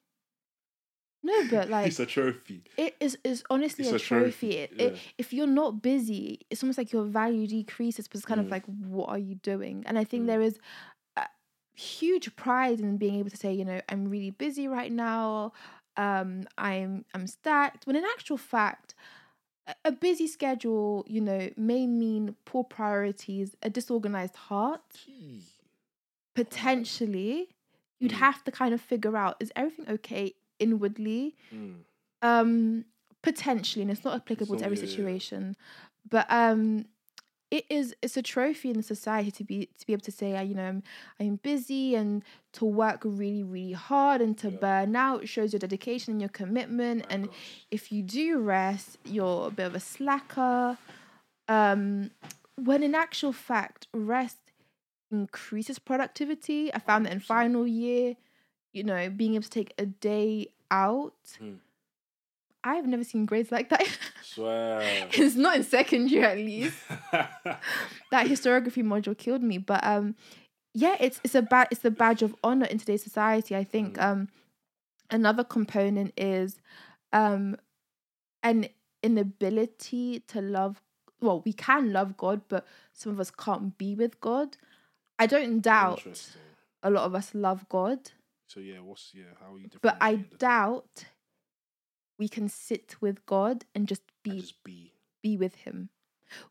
[1.26, 2.62] No, but like it's a trophy.
[2.76, 4.50] It is is honestly a, a trophy, trophy.
[4.58, 8.06] It, it- if you're not busy, it's almost like your value decreases.
[8.08, 8.44] But it's kind Mm.
[8.44, 9.82] of like, what are you doing?
[9.86, 10.26] And I think Mm.
[10.26, 10.58] there is
[11.16, 11.24] a
[11.74, 15.52] huge pride in being able to say, you know, I'm really busy right now.
[15.96, 17.86] Um, I'm I'm stacked.
[17.86, 18.94] When in actual fact,
[19.84, 24.82] a- busy schedule, you know, may mean poor priorities, a disorganized heart.
[26.34, 27.48] Potentially,
[28.00, 28.16] you'd Mm.
[28.26, 31.34] have to kind of figure out: is everything okay inwardly?
[31.54, 31.74] Mm.
[32.22, 32.84] um
[33.22, 34.96] potentially and it's not applicable not- to every yeah, yeah, yeah.
[34.96, 35.56] situation
[36.08, 36.84] but um
[37.50, 40.34] it is it's a trophy in the society to be to be able to say
[40.36, 40.82] "I- you know I'm,
[41.20, 42.22] I'm busy and
[42.54, 44.56] to work really really hard and to Yeah.
[44.58, 47.66] burn out shows your dedication and your commitment My and gosh.
[47.70, 50.76] if you do rest you're a bit of a slacker
[51.48, 52.10] um
[52.56, 54.38] when in actual fact rest
[55.10, 58.16] increases productivity i found that in final year
[58.74, 61.54] you know being able to take a day out Hmm.
[62.62, 63.86] i've never seen grades like that
[64.22, 65.08] Swear.
[65.12, 66.76] it's not in secondary at least
[67.12, 70.14] that historiography module killed me but um
[70.74, 73.96] yeah it's it's a bad it's a badge of honor in today's society i think
[73.96, 74.02] Mm.
[74.02, 74.28] um
[75.10, 76.60] another component is
[77.12, 77.56] um
[78.42, 78.68] an
[79.02, 80.80] inability to love
[81.20, 84.56] well we can love god but some of us can't be with god
[85.18, 86.02] i don't doubt
[86.82, 88.10] a lot of us love god
[88.54, 89.24] So yeah, what's yeah?
[89.40, 89.68] How are you?
[89.82, 90.46] but i differentiating the two?
[90.46, 91.04] doubt
[92.18, 94.92] we can sit with god and just be And just be.
[95.22, 95.88] be with him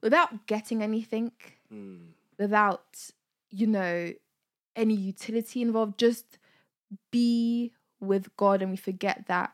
[0.01, 1.31] without getting anything
[1.71, 2.09] Mm.
[2.37, 3.09] without
[3.49, 4.13] you know
[4.75, 6.37] any utility involved just
[7.11, 9.53] be with god and we forget that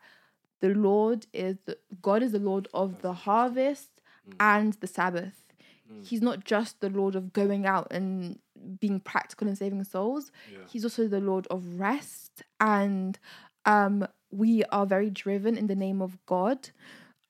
[0.59, 3.89] the lord is the, god is the lord of the harvest
[4.27, 4.35] Mm.
[4.39, 5.43] and the sabbath
[5.91, 6.05] Mm.
[6.05, 8.39] he's not just the lord of going out and
[8.79, 10.59] being practical and saving souls Yeah.
[10.71, 13.17] he's also the lord of rest and
[13.65, 16.69] um we are very driven in the name of god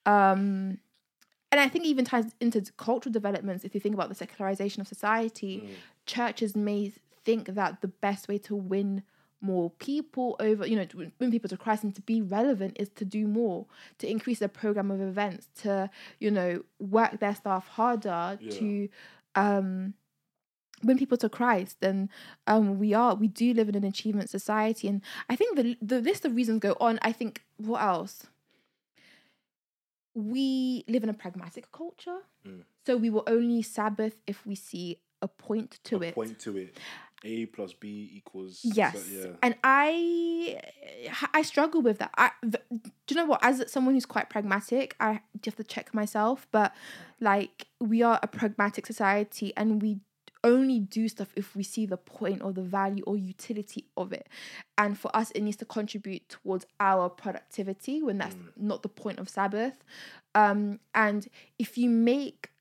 [0.05, 0.77] um
[1.51, 4.87] and i think even ties into cultural developments if you think about the secularization of
[4.87, 5.69] society Mm.
[6.05, 6.91] churches may
[7.25, 9.03] think that the best way to win
[9.41, 12.89] more people over you know to win people to christ and to be relevant is
[12.89, 13.65] to do more
[13.97, 15.89] to increase their program of events to
[16.19, 18.51] you know work their staff harder Yeah.
[18.59, 18.89] to
[19.35, 19.93] um
[20.83, 22.09] win people to Christ, then
[22.47, 26.01] um, we are we do live in an achievement society, and I think the the
[26.01, 26.99] list of reasons go on.
[27.01, 28.27] I think what else?
[30.15, 32.63] We live in a pragmatic culture, Mm.
[32.85, 36.15] so we will only Sabbath if we see a point to A it.
[36.15, 36.77] Point to it.
[37.23, 38.61] A plus B equals.
[38.63, 39.31] Yes, but yeah.
[39.43, 40.59] and I
[41.33, 42.11] I struggle with that.
[42.17, 42.57] I do
[43.09, 43.43] you know what?
[43.43, 46.47] As someone who's quite pragmatic, I have to check myself.
[46.51, 46.73] But
[47.19, 49.99] like, we are a pragmatic society, and we
[50.43, 54.27] only do stuff if we see the point or the value or utility of it.
[54.77, 59.19] And for us, it needs to contribute towards our productivity when that's not the point
[59.19, 59.83] of Sabbath.
[60.35, 62.51] Um, and if you make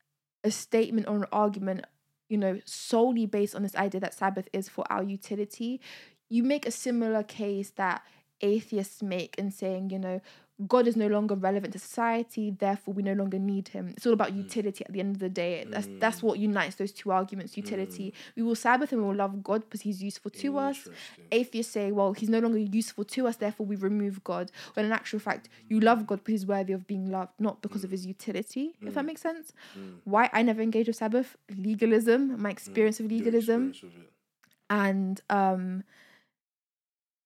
[0.43, 1.85] a statement or an argument
[2.29, 5.81] you know, solely based on this idea that Sabbath is for our utility,
[6.29, 8.03] you make a similar case that
[8.41, 10.21] atheists make in saying, you know,
[10.67, 13.93] God is no longer relevant to society, therefore we no longer need him.
[13.95, 15.65] It's all about utility at the end of the day.
[15.69, 18.13] That's that's what unites those two arguments, utility.
[18.35, 20.87] We will Sabbath and we will love God because he's useful to us.
[21.31, 24.51] Atheists say, well, he's no longer useful to us, therefore we remove God.
[24.73, 27.83] When in actual fact, you love God because he's worthy of being loved, not because
[27.85, 29.53] of his utility, if that makes sense.
[30.03, 31.37] Why I never engage with Sabbath?
[31.55, 33.69] Legalism, my experience of legalism.
[33.69, 34.05] experience
[34.69, 35.83] and um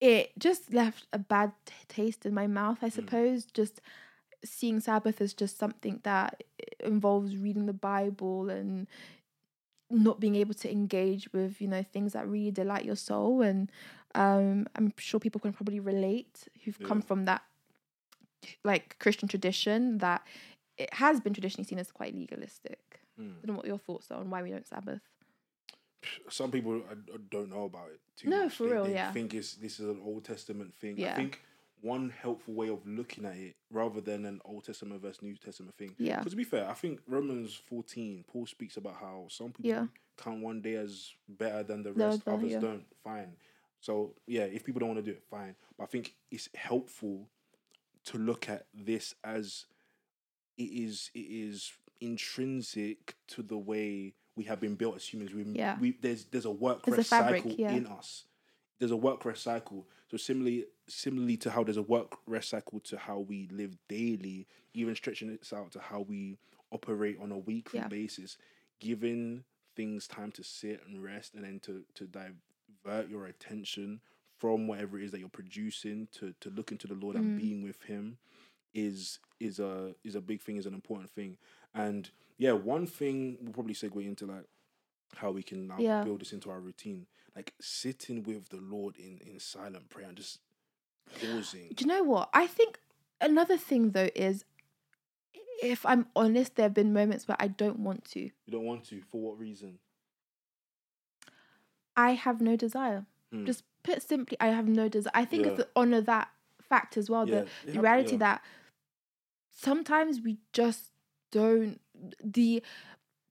[0.03, 3.45] it just left a bad t- taste in my mouth i suppose.
[3.45, 3.79] Just
[4.43, 6.43] seeing sabbath as just something that
[6.81, 8.87] involves reading the bible and
[9.89, 13.41] not being able to engage with you know things that really delight your soul.
[13.41, 13.71] And
[14.15, 17.41] um i'm sure people can probably relate who've come from that
[18.63, 20.21] like christian tradition that
[20.77, 22.99] it has been traditionally seen as quite legalistic.
[23.19, 23.35] Mm.
[23.41, 25.01] i don't know what your thoughts are on why we don't sabbath
[26.29, 26.95] Some people uh,
[27.31, 28.55] don't know about it too No, much.
[28.55, 29.11] for They- real, they yeah.
[29.11, 30.97] think it's this is an Old Testament thing.
[30.97, 31.13] Yeah.
[31.13, 31.41] I think
[31.81, 35.75] one helpful way of looking at it, rather than an Old Testament versus New Testament
[35.75, 35.93] thing.
[35.97, 36.19] Yeah.
[36.19, 39.87] Because to be fair, I think Romans fourteen, Paul speaks about how some people Yeah.
[40.17, 42.59] count one day as better than the rest, other, others yeah.
[42.59, 42.85] don't.
[43.03, 43.35] Fine.
[43.81, 45.55] So yeah, if people don't want to do it, fine.
[45.77, 47.27] But I think it's helpful
[48.05, 49.65] to look at this as
[50.57, 55.33] it is it is intrinsic to the way we have been built as humans.
[55.33, 55.77] We, Yeah.
[55.79, 57.71] we there's there's a work There's a rest fabric, cycle yeah.
[57.71, 58.25] in us.
[58.79, 59.87] There's a work rest cycle.
[60.09, 64.47] So similarly similarly to how there's a work rest cycle to how we live daily,
[64.73, 66.37] even stretching it out to how we
[66.71, 67.87] operate on a weekly Yeah.
[67.87, 68.37] basis,
[68.79, 69.43] giving
[69.75, 74.01] things time to sit and rest and then to to divert your attention
[74.37, 77.41] from whatever it is that you're producing to to look into the Lord and Mm.
[77.41, 78.17] being with him
[78.73, 81.37] is is a is a big thing, is an important thing.
[81.73, 84.45] And yeah, one thing we'll probably segue into like
[85.15, 86.03] how we can now Yeah.
[86.03, 87.05] build this into our routine.
[87.35, 90.39] Like sitting with the Lord in in silent prayer and just
[91.19, 91.69] pausing.
[91.73, 92.29] Do you know what?
[92.33, 92.79] I think
[93.21, 94.45] another thing though is
[95.61, 98.19] if I'm honest, there have been moments where I don't want to.
[98.21, 99.01] You don't want to.
[99.11, 99.79] For what reason?
[101.95, 103.05] I have no desire.
[103.31, 103.45] Hmm.
[103.45, 105.11] Just put simply, I have no desire.
[105.13, 105.53] I think Yeah.
[105.53, 106.29] it's honor that
[106.61, 107.27] fact as well.
[107.29, 108.17] Yeah, The, the reality yeah.
[108.19, 108.41] that
[109.51, 110.91] sometimes we just
[111.31, 111.79] don't
[112.23, 112.63] the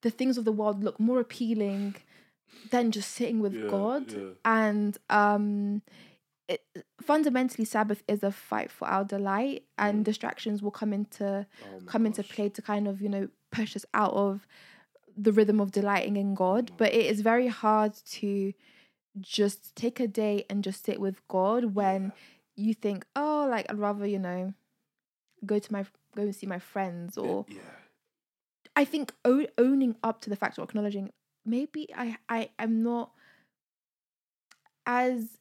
[0.03, 1.97] the things of the world look more appealing
[2.71, 4.13] than just sitting with Yeah, God.
[4.13, 4.31] yeah.
[4.45, 5.83] And um
[6.49, 6.61] it,
[7.01, 10.05] fundamentally Sabbath is a fight for our delight and Mm.
[10.05, 13.85] distractions will come into Oh come into play to kind of you know push us
[13.95, 14.47] out of
[15.17, 16.71] the rhythm of delighting in God.
[16.71, 16.77] Mhm.
[16.79, 18.53] But it is very hard to
[19.21, 22.11] just take a day and just sit with God when Yeah.
[22.67, 24.55] you think, oh, like I'd rather you know
[25.45, 25.85] go to my
[26.17, 27.61] go and see my friends or yeah.
[28.75, 31.11] I think o- owning up to the fact or acknowledging
[31.45, 33.13] maybe I I am not
[34.87, 35.39] as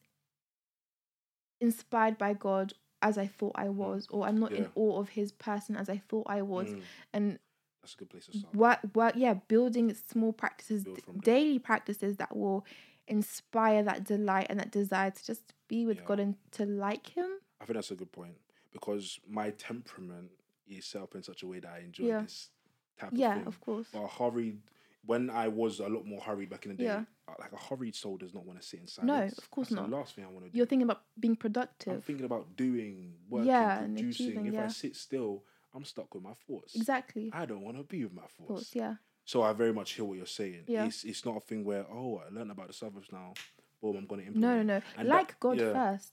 [1.60, 5.32] inspired by God as I thought I was, or I'm not in awe of His
[5.32, 7.38] person as I thought I was, Mm, and
[7.82, 8.54] that's a good place to start.
[8.54, 12.64] work work yeah building small practices Build d- from daily practices that will
[13.08, 16.04] inspire that delight and that desire to just be with Yeah.
[16.04, 17.28] God and to like Him.
[17.60, 18.36] I think that's a good point
[18.72, 20.30] because my temperament
[20.66, 22.22] is set up in such a way that I enjoy Yeah.
[22.22, 22.50] this
[22.98, 23.46] type Yeah, of thing.
[23.46, 23.88] of course.
[23.92, 24.60] But a hurried,
[25.06, 27.04] when I was a lot more hurried back in the day, Yeah.
[27.38, 29.90] like a hurried soul does not want to sit in No, of course That's not.
[29.90, 30.56] The last thing I want to do.
[30.56, 31.94] You're thinking about being productive.
[31.94, 34.26] I'm thinking about doing, working, Yeah, and producing.
[34.28, 36.74] achieving, if I sit still, I'm stuck with my thoughts.
[36.76, 37.30] Exactly.
[37.32, 38.74] I don't want to be with my thoughts.
[38.74, 38.96] yeah.
[39.24, 40.64] So I very much hear what you're saying.
[40.66, 40.84] Yeah.
[40.84, 43.34] It's it's not a thing where oh I learned about the Sabbath now,
[43.80, 44.66] boom I'm gonna No, implement.
[44.66, 44.82] no, no.
[44.98, 45.72] And like that- God yeah.
[45.72, 46.12] first.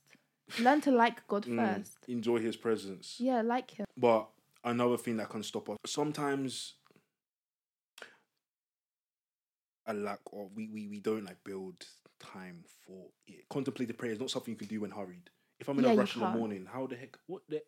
[0.59, 1.97] Learn to like God Mm, first.
[2.07, 3.17] enjoy His presence.
[3.19, 3.85] Yeah, like Him.
[3.97, 4.29] But
[4.63, 6.75] another thing that can stop us sometimes
[9.87, 11.85] a lack of we, we we don't like build
[12.19, 13.45] time for it.
[13.49, 15.29] Contemplative prayer is not something you can do when hurried.
[15.59, 17.61] If I'm in Yeah, a rush in the morning, how the heck what the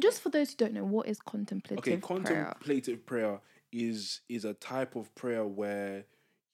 [0.00, 2.52] Just for those who don't know, what is contemplative okay, prayer?
[2.56, 3.40] contemplative prayer
[3.72, 6.04] is is a type of prayer where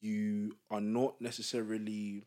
[0.01, 2.25] you are not necessarily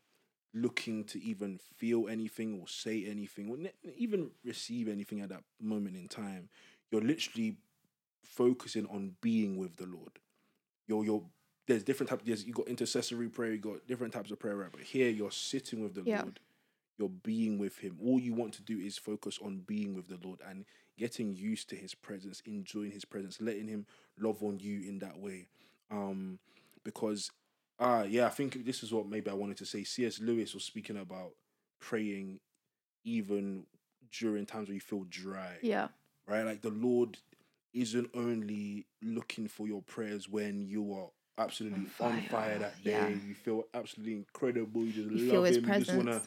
[0.54, 5.42] looking to even feel anything or say anything or ne- even receive anything at that
[5.60, 6.50] moment in time.
[6.92, 7.56] You're literally
[8.22, 10.12] focusing on being with the Lord.
[10.86, 11.24] You're you're
[11.66, 12.22] there's different types.
[12.24, 13.52] There's you got intercessory prayer.
[13.52, 14.56] You got different types of prayer.
[14.56, 14.70] Right?
[14.70, 16.22] But here you're sitting with the Yeah.
[16.22, 16.38] Lord.
[16.98, 17.98] You're being with Him.
[18.04, 20.66] All you want to do is focus on being with the Lord and
[20.98, 23.86] getting used to His presence, enjoying His presence, letting Him
[24.20, 25.48] love on you in that way.
[25.90, 26.38] Um,
[26.84, 27.30] because
[27.80, 29.84] ah, yeah, I think this is what maybe I wanted to say.
[29.84, 30.20] C.S.
[30.20, 31.32] Lewis was speaking about
[31.80, 32.40] praying
[33.04, 33.64] even
[34.12, 35.88] during times where you feel dry Yeah.
[36.26, 36.42] Right?
[36.44, 37.18] Like the Lord
[37.74, 41.08] isn't only looking for your prayers when you are
[41.38, 42.90] absolutely On on fire, fire, that day.
[42.92, 43.08] yeah.
[43.08, 44.82] You feel absolutely incredible.
[44.84, 45.64] You just You love him.
[45.64, 46.22] You just wanna,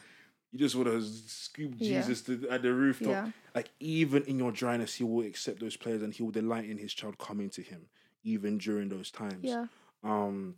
[0.52, 2.00] you just wanna scoop Yeah.
[2.00, 3.08] Jesus to, at the rooftop.
[3.08, 3.30] Yeah.
[3.54, 6.78] Like even in your dryness, He will accept those prayers and He will delight in
[6.78, 7.82] His child coming to Him,
[8.24, 9.38] even during those times.
[9.44, 9.66] Yeah.
[10.02, 10.56] Um.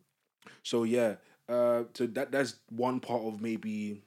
[0.62, 1.16] So yeah.
[1.48, 1.84] Uh.
[1.94, 4.02] So that that's one part of maybe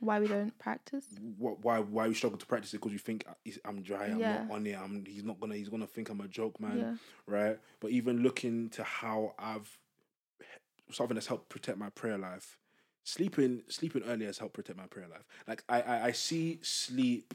[0.00, 1.06] Why we don't practice?
[1.38, 4.20] what why why we struggle to practice it because we think uh, I'm dry, I'm
[4.20, 4.44] Yeah.
[4.44, 6.92] not on it, I'm he's not gonna he's gonna think I'm a joke man, Yeah.
[7.26, 7.58] right?
[7.80, 9.78] But even looking to how I've
[10.90, 12.58] something that's helped protect my prayer life
[13.04, 15.24] sleeping sleeping early has helped protect my prayer life.
[15.46, 17.34] Like I I, I see sleep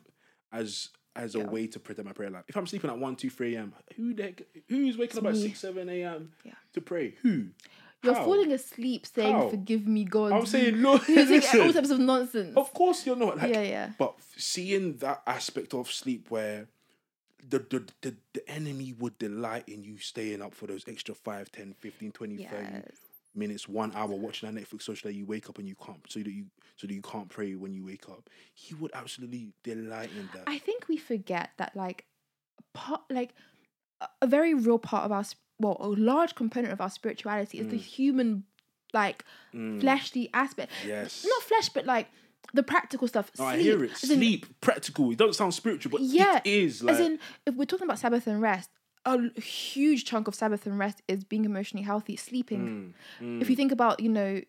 [0.51, 1.45] as as a Yeah.
[1.45, 2.43] way to protect my prayer life.
[2.47, 5.37] If I'm sleeping at 1, 2, 3 a.m., who the heck, who's waking up at
[5.37, 6.33] 6, 7 a.m.
[6.43, 6.51] Yeah.
[6.73, 7.15] to pray?
[7.21, 7.47] Who?
[8.05, 8.25] You're How?
[8.25, 9.49] falling asleep saying, How?
[9.49, 12.55] "Forgive me, God." I'm saying, no, You're saying all types of nonsense.
[12.55, 13.37] Of course you're not.
[13.37, 13.89] Like, yeah, yeah.
[13.97, 16.67] But seeing that aspect of sleep where
[17.49, 21.51] the, the, the, the enemy would delight in you staying up for those extra 5,
[21.51, 22.65] 10, 15, 20, 30
[23.35, 26.19] minutes, one hour watching that Netflix social that you wake up and you can't so
[26.19, 26.45] that you
[26.77, 28.29] so that you can't pray when you wake up.
[28.53, 30.43] He would absolutely delight in that.
[30.47, 32.05] I think we forget that like
[32.73, 33.33] part like
[34.21, 35.23] a- very real part of our
[35.59, 38.43] well a large component of our spirituality is the human
[38.93, 40.71] like Mm, fleshly aspect.
[40.85, 41.25] yes.
[41.27, 42.07] Not flesh, but like
[42.53, 43.31] the practical stuff.
[43.39, 43.65] No, I Sleep.
[43.65, 43.89] hear it.
[43.91, 45.11] In- Sleep, practical.
[45.11, 46.83] It doesn't sound spiritual, but Yeah, it is.
[46.83, 48.69] Like, As in, if we're talking about Sabbath and rest,
[49.05, 52.93] a huge chunk of Sabbath and rest is being emotionally healthy, sleeping.
[53.21, 54.41] mm, If you think about, you know,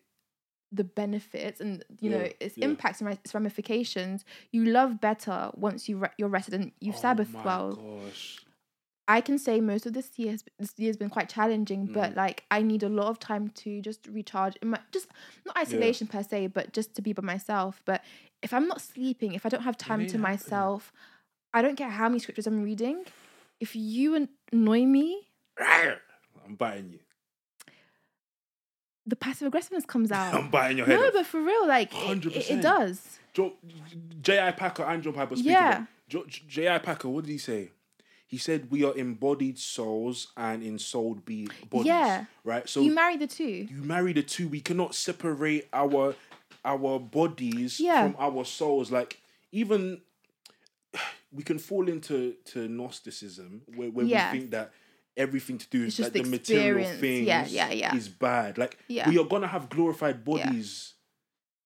[0.73, 2.65] the benefits and you know its yeah.
[2.65, 6.99] impacts and its ramifications, you love better once you re- you're rested and you've oh
[7.01, 7.73] Sabbath well.
[7.75, 8.39] Gosh.
[9.09, 12.11] I can say most of this year has, this year has been quite challenging, but
[12.11, 12.15] Mm.
[12.17, 14.55] like I need a lot of time to just recharge.
[14.61, 15.07] In my, just
[15.45, 17.81] not isolation per se, but just to be by myself.
[17.85, 18.03] But
[18.41, 20.91] if I'm not sleeping, if I don't have time to myself,
[21.53, 23.05] I don't care how many scriptures I'm reading.
[23.59, 26.99] If you annoy me, I'm biting you.
[29.05, 30.33] the passive aggressiveness comes out.
[30.33, 30.99] I'm biting your head.
[30.99, 31.13] no, off.
[31.13, 32.51] but for real, like it, it, 100%.
[32.51, 33.19] it does.
[34.21, 34.51] J.I.
[34.51, 35.53] Packer and John Piper speaking.
[35.53, 35.85] Yeah.
[36.09, 36.79] J.I.
[36.79, 37.71] Packer, what did he say?
[38.29, 41.87] He said we are embodied souls and in soul be- bodies.
[41.87, 42.25] Yeah.
[42.43, 42.67] Right?
[42.67, 43.67] So you marry the two.
[43.71, 44.47] you marry the two.
[44.49, 46.13] We cannot separate our
[46.65, 48.03] our bodies Yeah.
[48.03, 48.91] from our souls.
[48.91, 49.21] Like
[49.53, 50.01] even
[51.31, 54.31] we can fall into to Gnosticism where, where Yeah.
[54.31, 54.71] we think that
[55.15, 56.99] everything to do with like, the material experience.
[56.99, 57.95] things Yeah, yeah, yeah.
[57.95, 58.57] is bad.
[58.57, 59.09] Like Yeah.
[59.09, 60.93] we are gonna have glorified bodies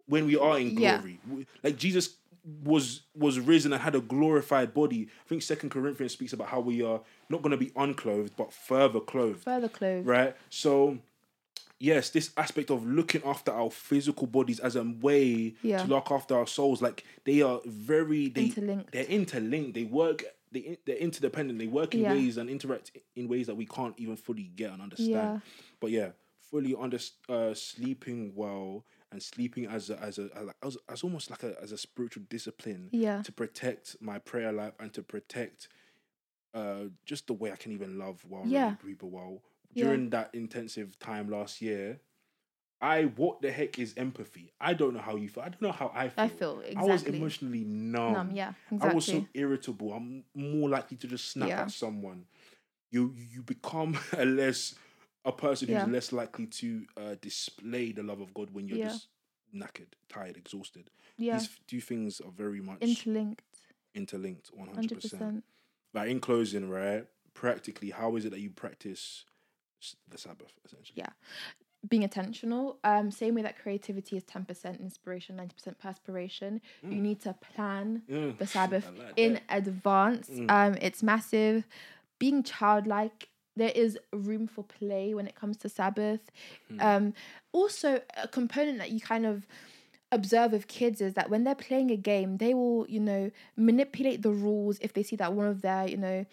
[0.06, 1.20] when we are in glory.
[1.28, 2.16] We- Like Jesus
[2.64, 5.08] was was risen and had a glorified body.
[5.26, 9.00] I think Second Corinthians speaks about how we are not gonna be unclothed but further
[9.00, 10.08] clothed Further clothed.
[10.08, 10.36] right?
[10.50, 10.98] So,
[11.80, 15.84] yes, this aspect of looking after our physical bodies as a way Yeah.
[15.84, 18.92] to look after our souls, like they are very they Interlinked.
[18.92, 19.74] they're interlinked.
[19.76, 20.24] They work.
[20.52, 21.60] They they're interdependent.
[21.60, 22.14] They work in Yeah.
[22.14, 25.10] ways and interact in ways that we can't even fully get and understand.
[25.12, 25.40] Yeah.
[25.80, 26.10] But yeah,
[26.50, 30.30] fully under uh, sleeping well and sleeping as a, as a
[30.64, 33.22] as, as almost like a as a spiritual discipline Yeah.
[33.24, 35.68] to protect my prayer life and to protect
[36.54, 38.70] uh just the way I can even love while Yeah.
[38.70, 38.76] yeah.
[38.76, 39.42] people well.
[39.74, 39.86] Yeah.
[39.86, 42.00] During that intensive time last year,
[42.82, 44.52] I what the heck is empathy?
[44.60, 45.44] I don't know how you feel.
[45.44, 46.24] I don't know how I feel.
[46.26, 46.90] I feel exactly.
[46.90, 48.14] I was emotionally numb.
[48.14, 49.94] Numb, yeah, I was so irritable.
[49.94, 51.62] I'm more likely to just snap Yeah.
[51.62, 52.26] at someone.
[52.92, 54.76] You you become a less
[55.26, 55.86] a person who's Yeah.
[55.86, 58.90] less likely to uh, display the love of God when you're Yeah.
[58.90, 59.08] just
[59.54, 60.90] knackered, tired, exhausted.
[61.18, 61.38] Yeah.
[61.38, 63.44] These two things are very much Interlinked.
[63.94, 65.44] interlinked, one hundred percent.
[65.94, 67.06] Like in closing, right?
[67.34, 69.26] Practically, how is it that you practice
[70.08, 70.94] the Sabbath essentially?
[70.96, 71.10] Yeah.
[71.90, 72.78] Being intentional.
[72.84, 76.62] Um, same way that creativity is ten percent inspiration, ninety percent perspiration.
[76.84, 80.30] You need to plan Mm, the Sabbath like in advance.
[80.30, 80.50] Mm.
[80.52, 81.68] Um, it's massive.
[82.20, 86.22] Being childlike, there is room for play when it comes to Sabbath.
[86.70, 86.80] Hmm.
[86.82, 87.14] Um,
[87.52, 89.46] also, a component that you kind of
[90.12, 94.22] observe with kids is that when they're playing a game, they will, you know, manipulate
[94.22, 96.26] the rules if they see that one of their, you know,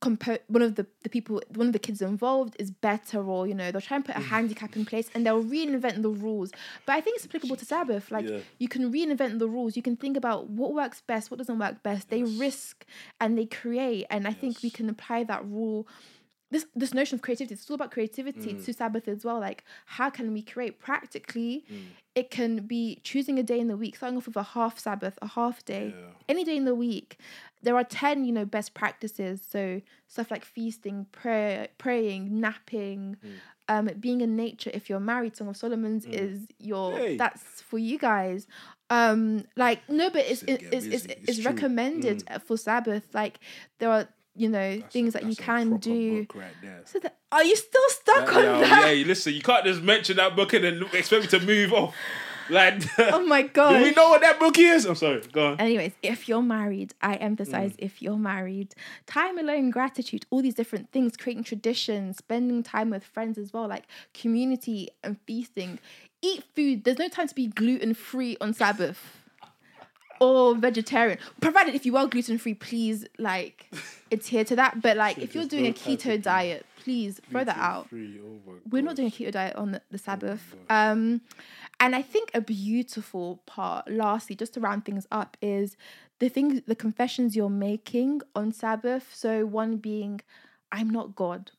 [0.00, 3.54] compo- one of the, the people one of the kids involved is better or you
[3.54, 6.50] know they'll try and put a handicap in place and they'll reinvent the rules
[6.84, 8.40] but i think it's applicable to sabbath like Yeah.
[8.58, 11.82] you can reinvent the rules you can think about what works best what doesn't work
[11.82, 12.84] best they risk
[13.20, 15.86] and they create and i think we can apply that rule
[16.50, 18.64] this this notion of creativity it's all about creativity Mm.
[18.64, 21.86] to sabbath as well like how can we create practically Mm.
[22.14, 25.18] it can be choosing a day in the week starting off with a half sabbath
[25.22, 26.12] a half day Yeah.
[26.28, 27.18] any day in the week
[27.62, 33.30] there are 10 you know best practices so stuff like feasting prayer praying napping Mm.
[33.68, 37.16] um being in nature if you're married song of solomon's is your Hey.
[37.16, 38.46] that's for you guys
[38.88, 43.40] um like no but it's it's, it's, it's, It's recommended for sabbath like
[43.78, 46.52] there are you know That's things a- that you can do right
[46.84, 50.16] so that, are you still stuck on yeah, that yeah, listen, you can't just mention
[50.16, 51.94] that book and then expect me to move off.
[52.48, 54.84] Like, oh my god do we know what that book is?
[54.84, 55.60] I'm sorry, go on.
[55.60, 57.78] Anyways, if you're married, I emphasize Mm.
[57.86, 58.72] if you're married,
[59.04, 63.66] time alone, gratitude, all these different things, creating traditions, spending time with friends as well,
[63.66, 65.80] like community and feasting.
[66.22, 66.84] Eat food.
[66.84, 69.18] There's no time to be gluten free on Sabbath
[70.20, 71.18] or vegetarian.
[71.40, 73.70] Provided if you are gluten free, please like
[74.12, 74.82] adhere to that.
[74.82, 78.94] But like if you're doing a keto diet, please throw that out oh we're not
[78.96, 80.54] doing a keto diet on the, the Sabbath.
[80.68, 80.92] gosh.
[80.92, 81.20] Um,
[81.80, 85.76] And I think a beautiful part, lastly, just to round things up, is
[86.20, 89.14] the things, the confessions you're making on Sabbath.
[89.14, 90.20] So one being,
[90.72, 91.50] I'm not God.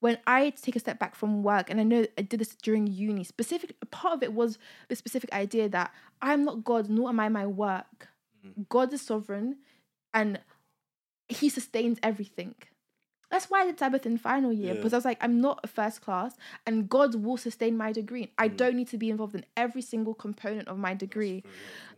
[0.00, 2.86] When I take a step back from work, and I know I did this during
[2.86, 5.92] uni, specific part of it was the specific idea that
[6.22, 8.08] I'm not God, nor am I my work.
[8.46, 8.66] Mm.
[8.68, 9.56] God is sovereign,
[10.14, 10.40] and
[11.28, 12.54] He sustains everything.
[13.30, 14.74] That's why I did Sabbath in final year Yeah.
[14.74, 16.34] because I was like, I'm not a first class,
[16.66, 18.32] and God will sustain my degree.
[18.38, 18.56] I Mm.
[18.56, 21.44] don't need to be involved in every single component of my degree.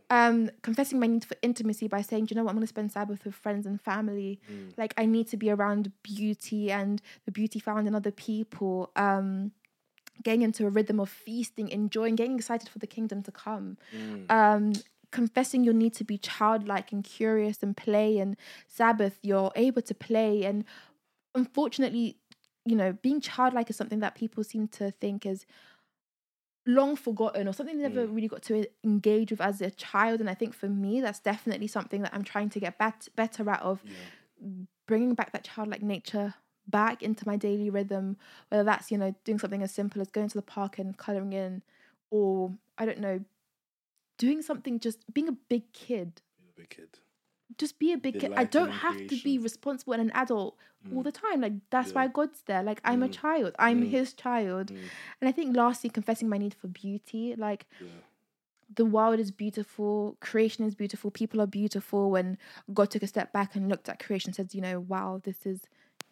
[0.09, 2.67] Um, confessing my need for intimacy by saying, Do you know what, I'm going to
[2.67, 4.39] spend Sabbath with friends and family.
[4.51, 4.73] Mm.
[4.77, 8.91] Like I need to be around beauty and the beauty found in other people.
[8.95, 9.51] Um,
[10.23, 14.31] getting into a rhythm of feasting, enjoying, getting excited for the kingdom to come Mm.
[14.31, 14.73] um
[15.11, 18.35] confessing your need to be childlike and curious and play and
[18.67, 20.65] sabbath you're able to play and
[21.35, 22.17] unfortunately
[22.65, 25.45] you know being childlike is something that people seem to think is
[26.65, 28.15] long forgotten or something they never Mm.
[28.15, 31.67] really got to engage with as a child and i think for me that's definitely
[31.67, 34.47] something that i'm trying to get bet- better at of Yeah.
[34.87, 36.35] bringing back that childlike nature
[36.67, 38.15] back into my daily rhythm
[38.47, 41.33] whether that's you know doing something as simple as going to the park and coloring
[41.33, 41.61] in
[42.09, 43.19] or i don't know
[44.17, 46.99] doing something just being a big kid You're a big kid.
[47.57, 50.57] Just be a big kid i don't have to be responsible and an adult
[50.91, 51.03] all Mm.
[51.05, 51.95] the time like that's Yeah.
[51.95, 53.13] why god's there like i'm a Mm.
[53.21, 53.89] child i'm Mm.
[53.89, 54.89] his child Mm.
[55.21, 57.87] and i think lastly confessing my need for beauty like Yeah.
[58.75, 62.09] the world is beautiful, creation is beautiful, people are beautiful.
[62.09, 62.39] When
[62.73, 65.45] God took a step back and looked at creation, and said, you know, wow, this
[65.45, 65.61] is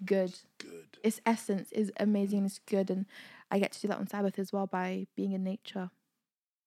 [0.06, 0.38] good.
[0.60, 0.98] Good.
[1.02, 2.92] Its essence is amazing and it's good.
[2.92, 3.08] And
[3.50, 5.90] I get to do that on Sabbath as well by being in nature.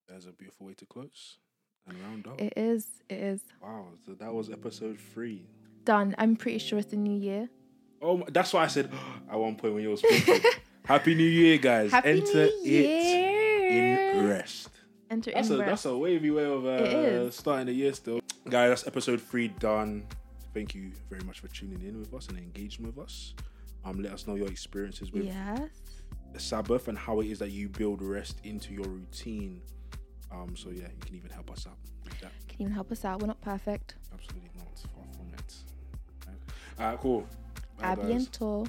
[0.08, 1.38] That's a beautiful way to close
[1.86, 2.40] and round up.
[2.40, 3.86] It is, it is Wow.
[4.06, 5.46] So that was episode three.
[5.84, 6.14] done.
[6.18, 7.48] I'm pretty sure it's the new year.
[8.02, 8.90] Oh, my- that's why I said
[9.30, 10.40] at one point when you were speaking.
[10.84, 11.90] Happy New Year, guys.
[11.90, 14.68] Happy Enter New it in rest.
[15.10, 18.20] Enter That's in a that's a wavy way of uh, starting the year still.
[18.48, 20.06] Guys, that's episode three done.
[20.52, 23.32] Thank you very much for tuning in with us and engaging with us.
[23.84, 25.60] Um, let us know your experiences with Yes.
[26.32, 29.62] the Sabbath and how it is that you build rest into your routine.
[30.34, 32.32] Um, so yeah, you can even help us out with that.
[32.48, 33.20] Can even help us out.
[33.20, 33.94] We're not perfect.
[34.12, 34.78] Absolutely not.
[34.94, 35.54] Far from it.
[36.80, 37.26] Alright, cool.
[37.78, 38.28] Bye, A guys.
[38.28, 38.66] bientôt.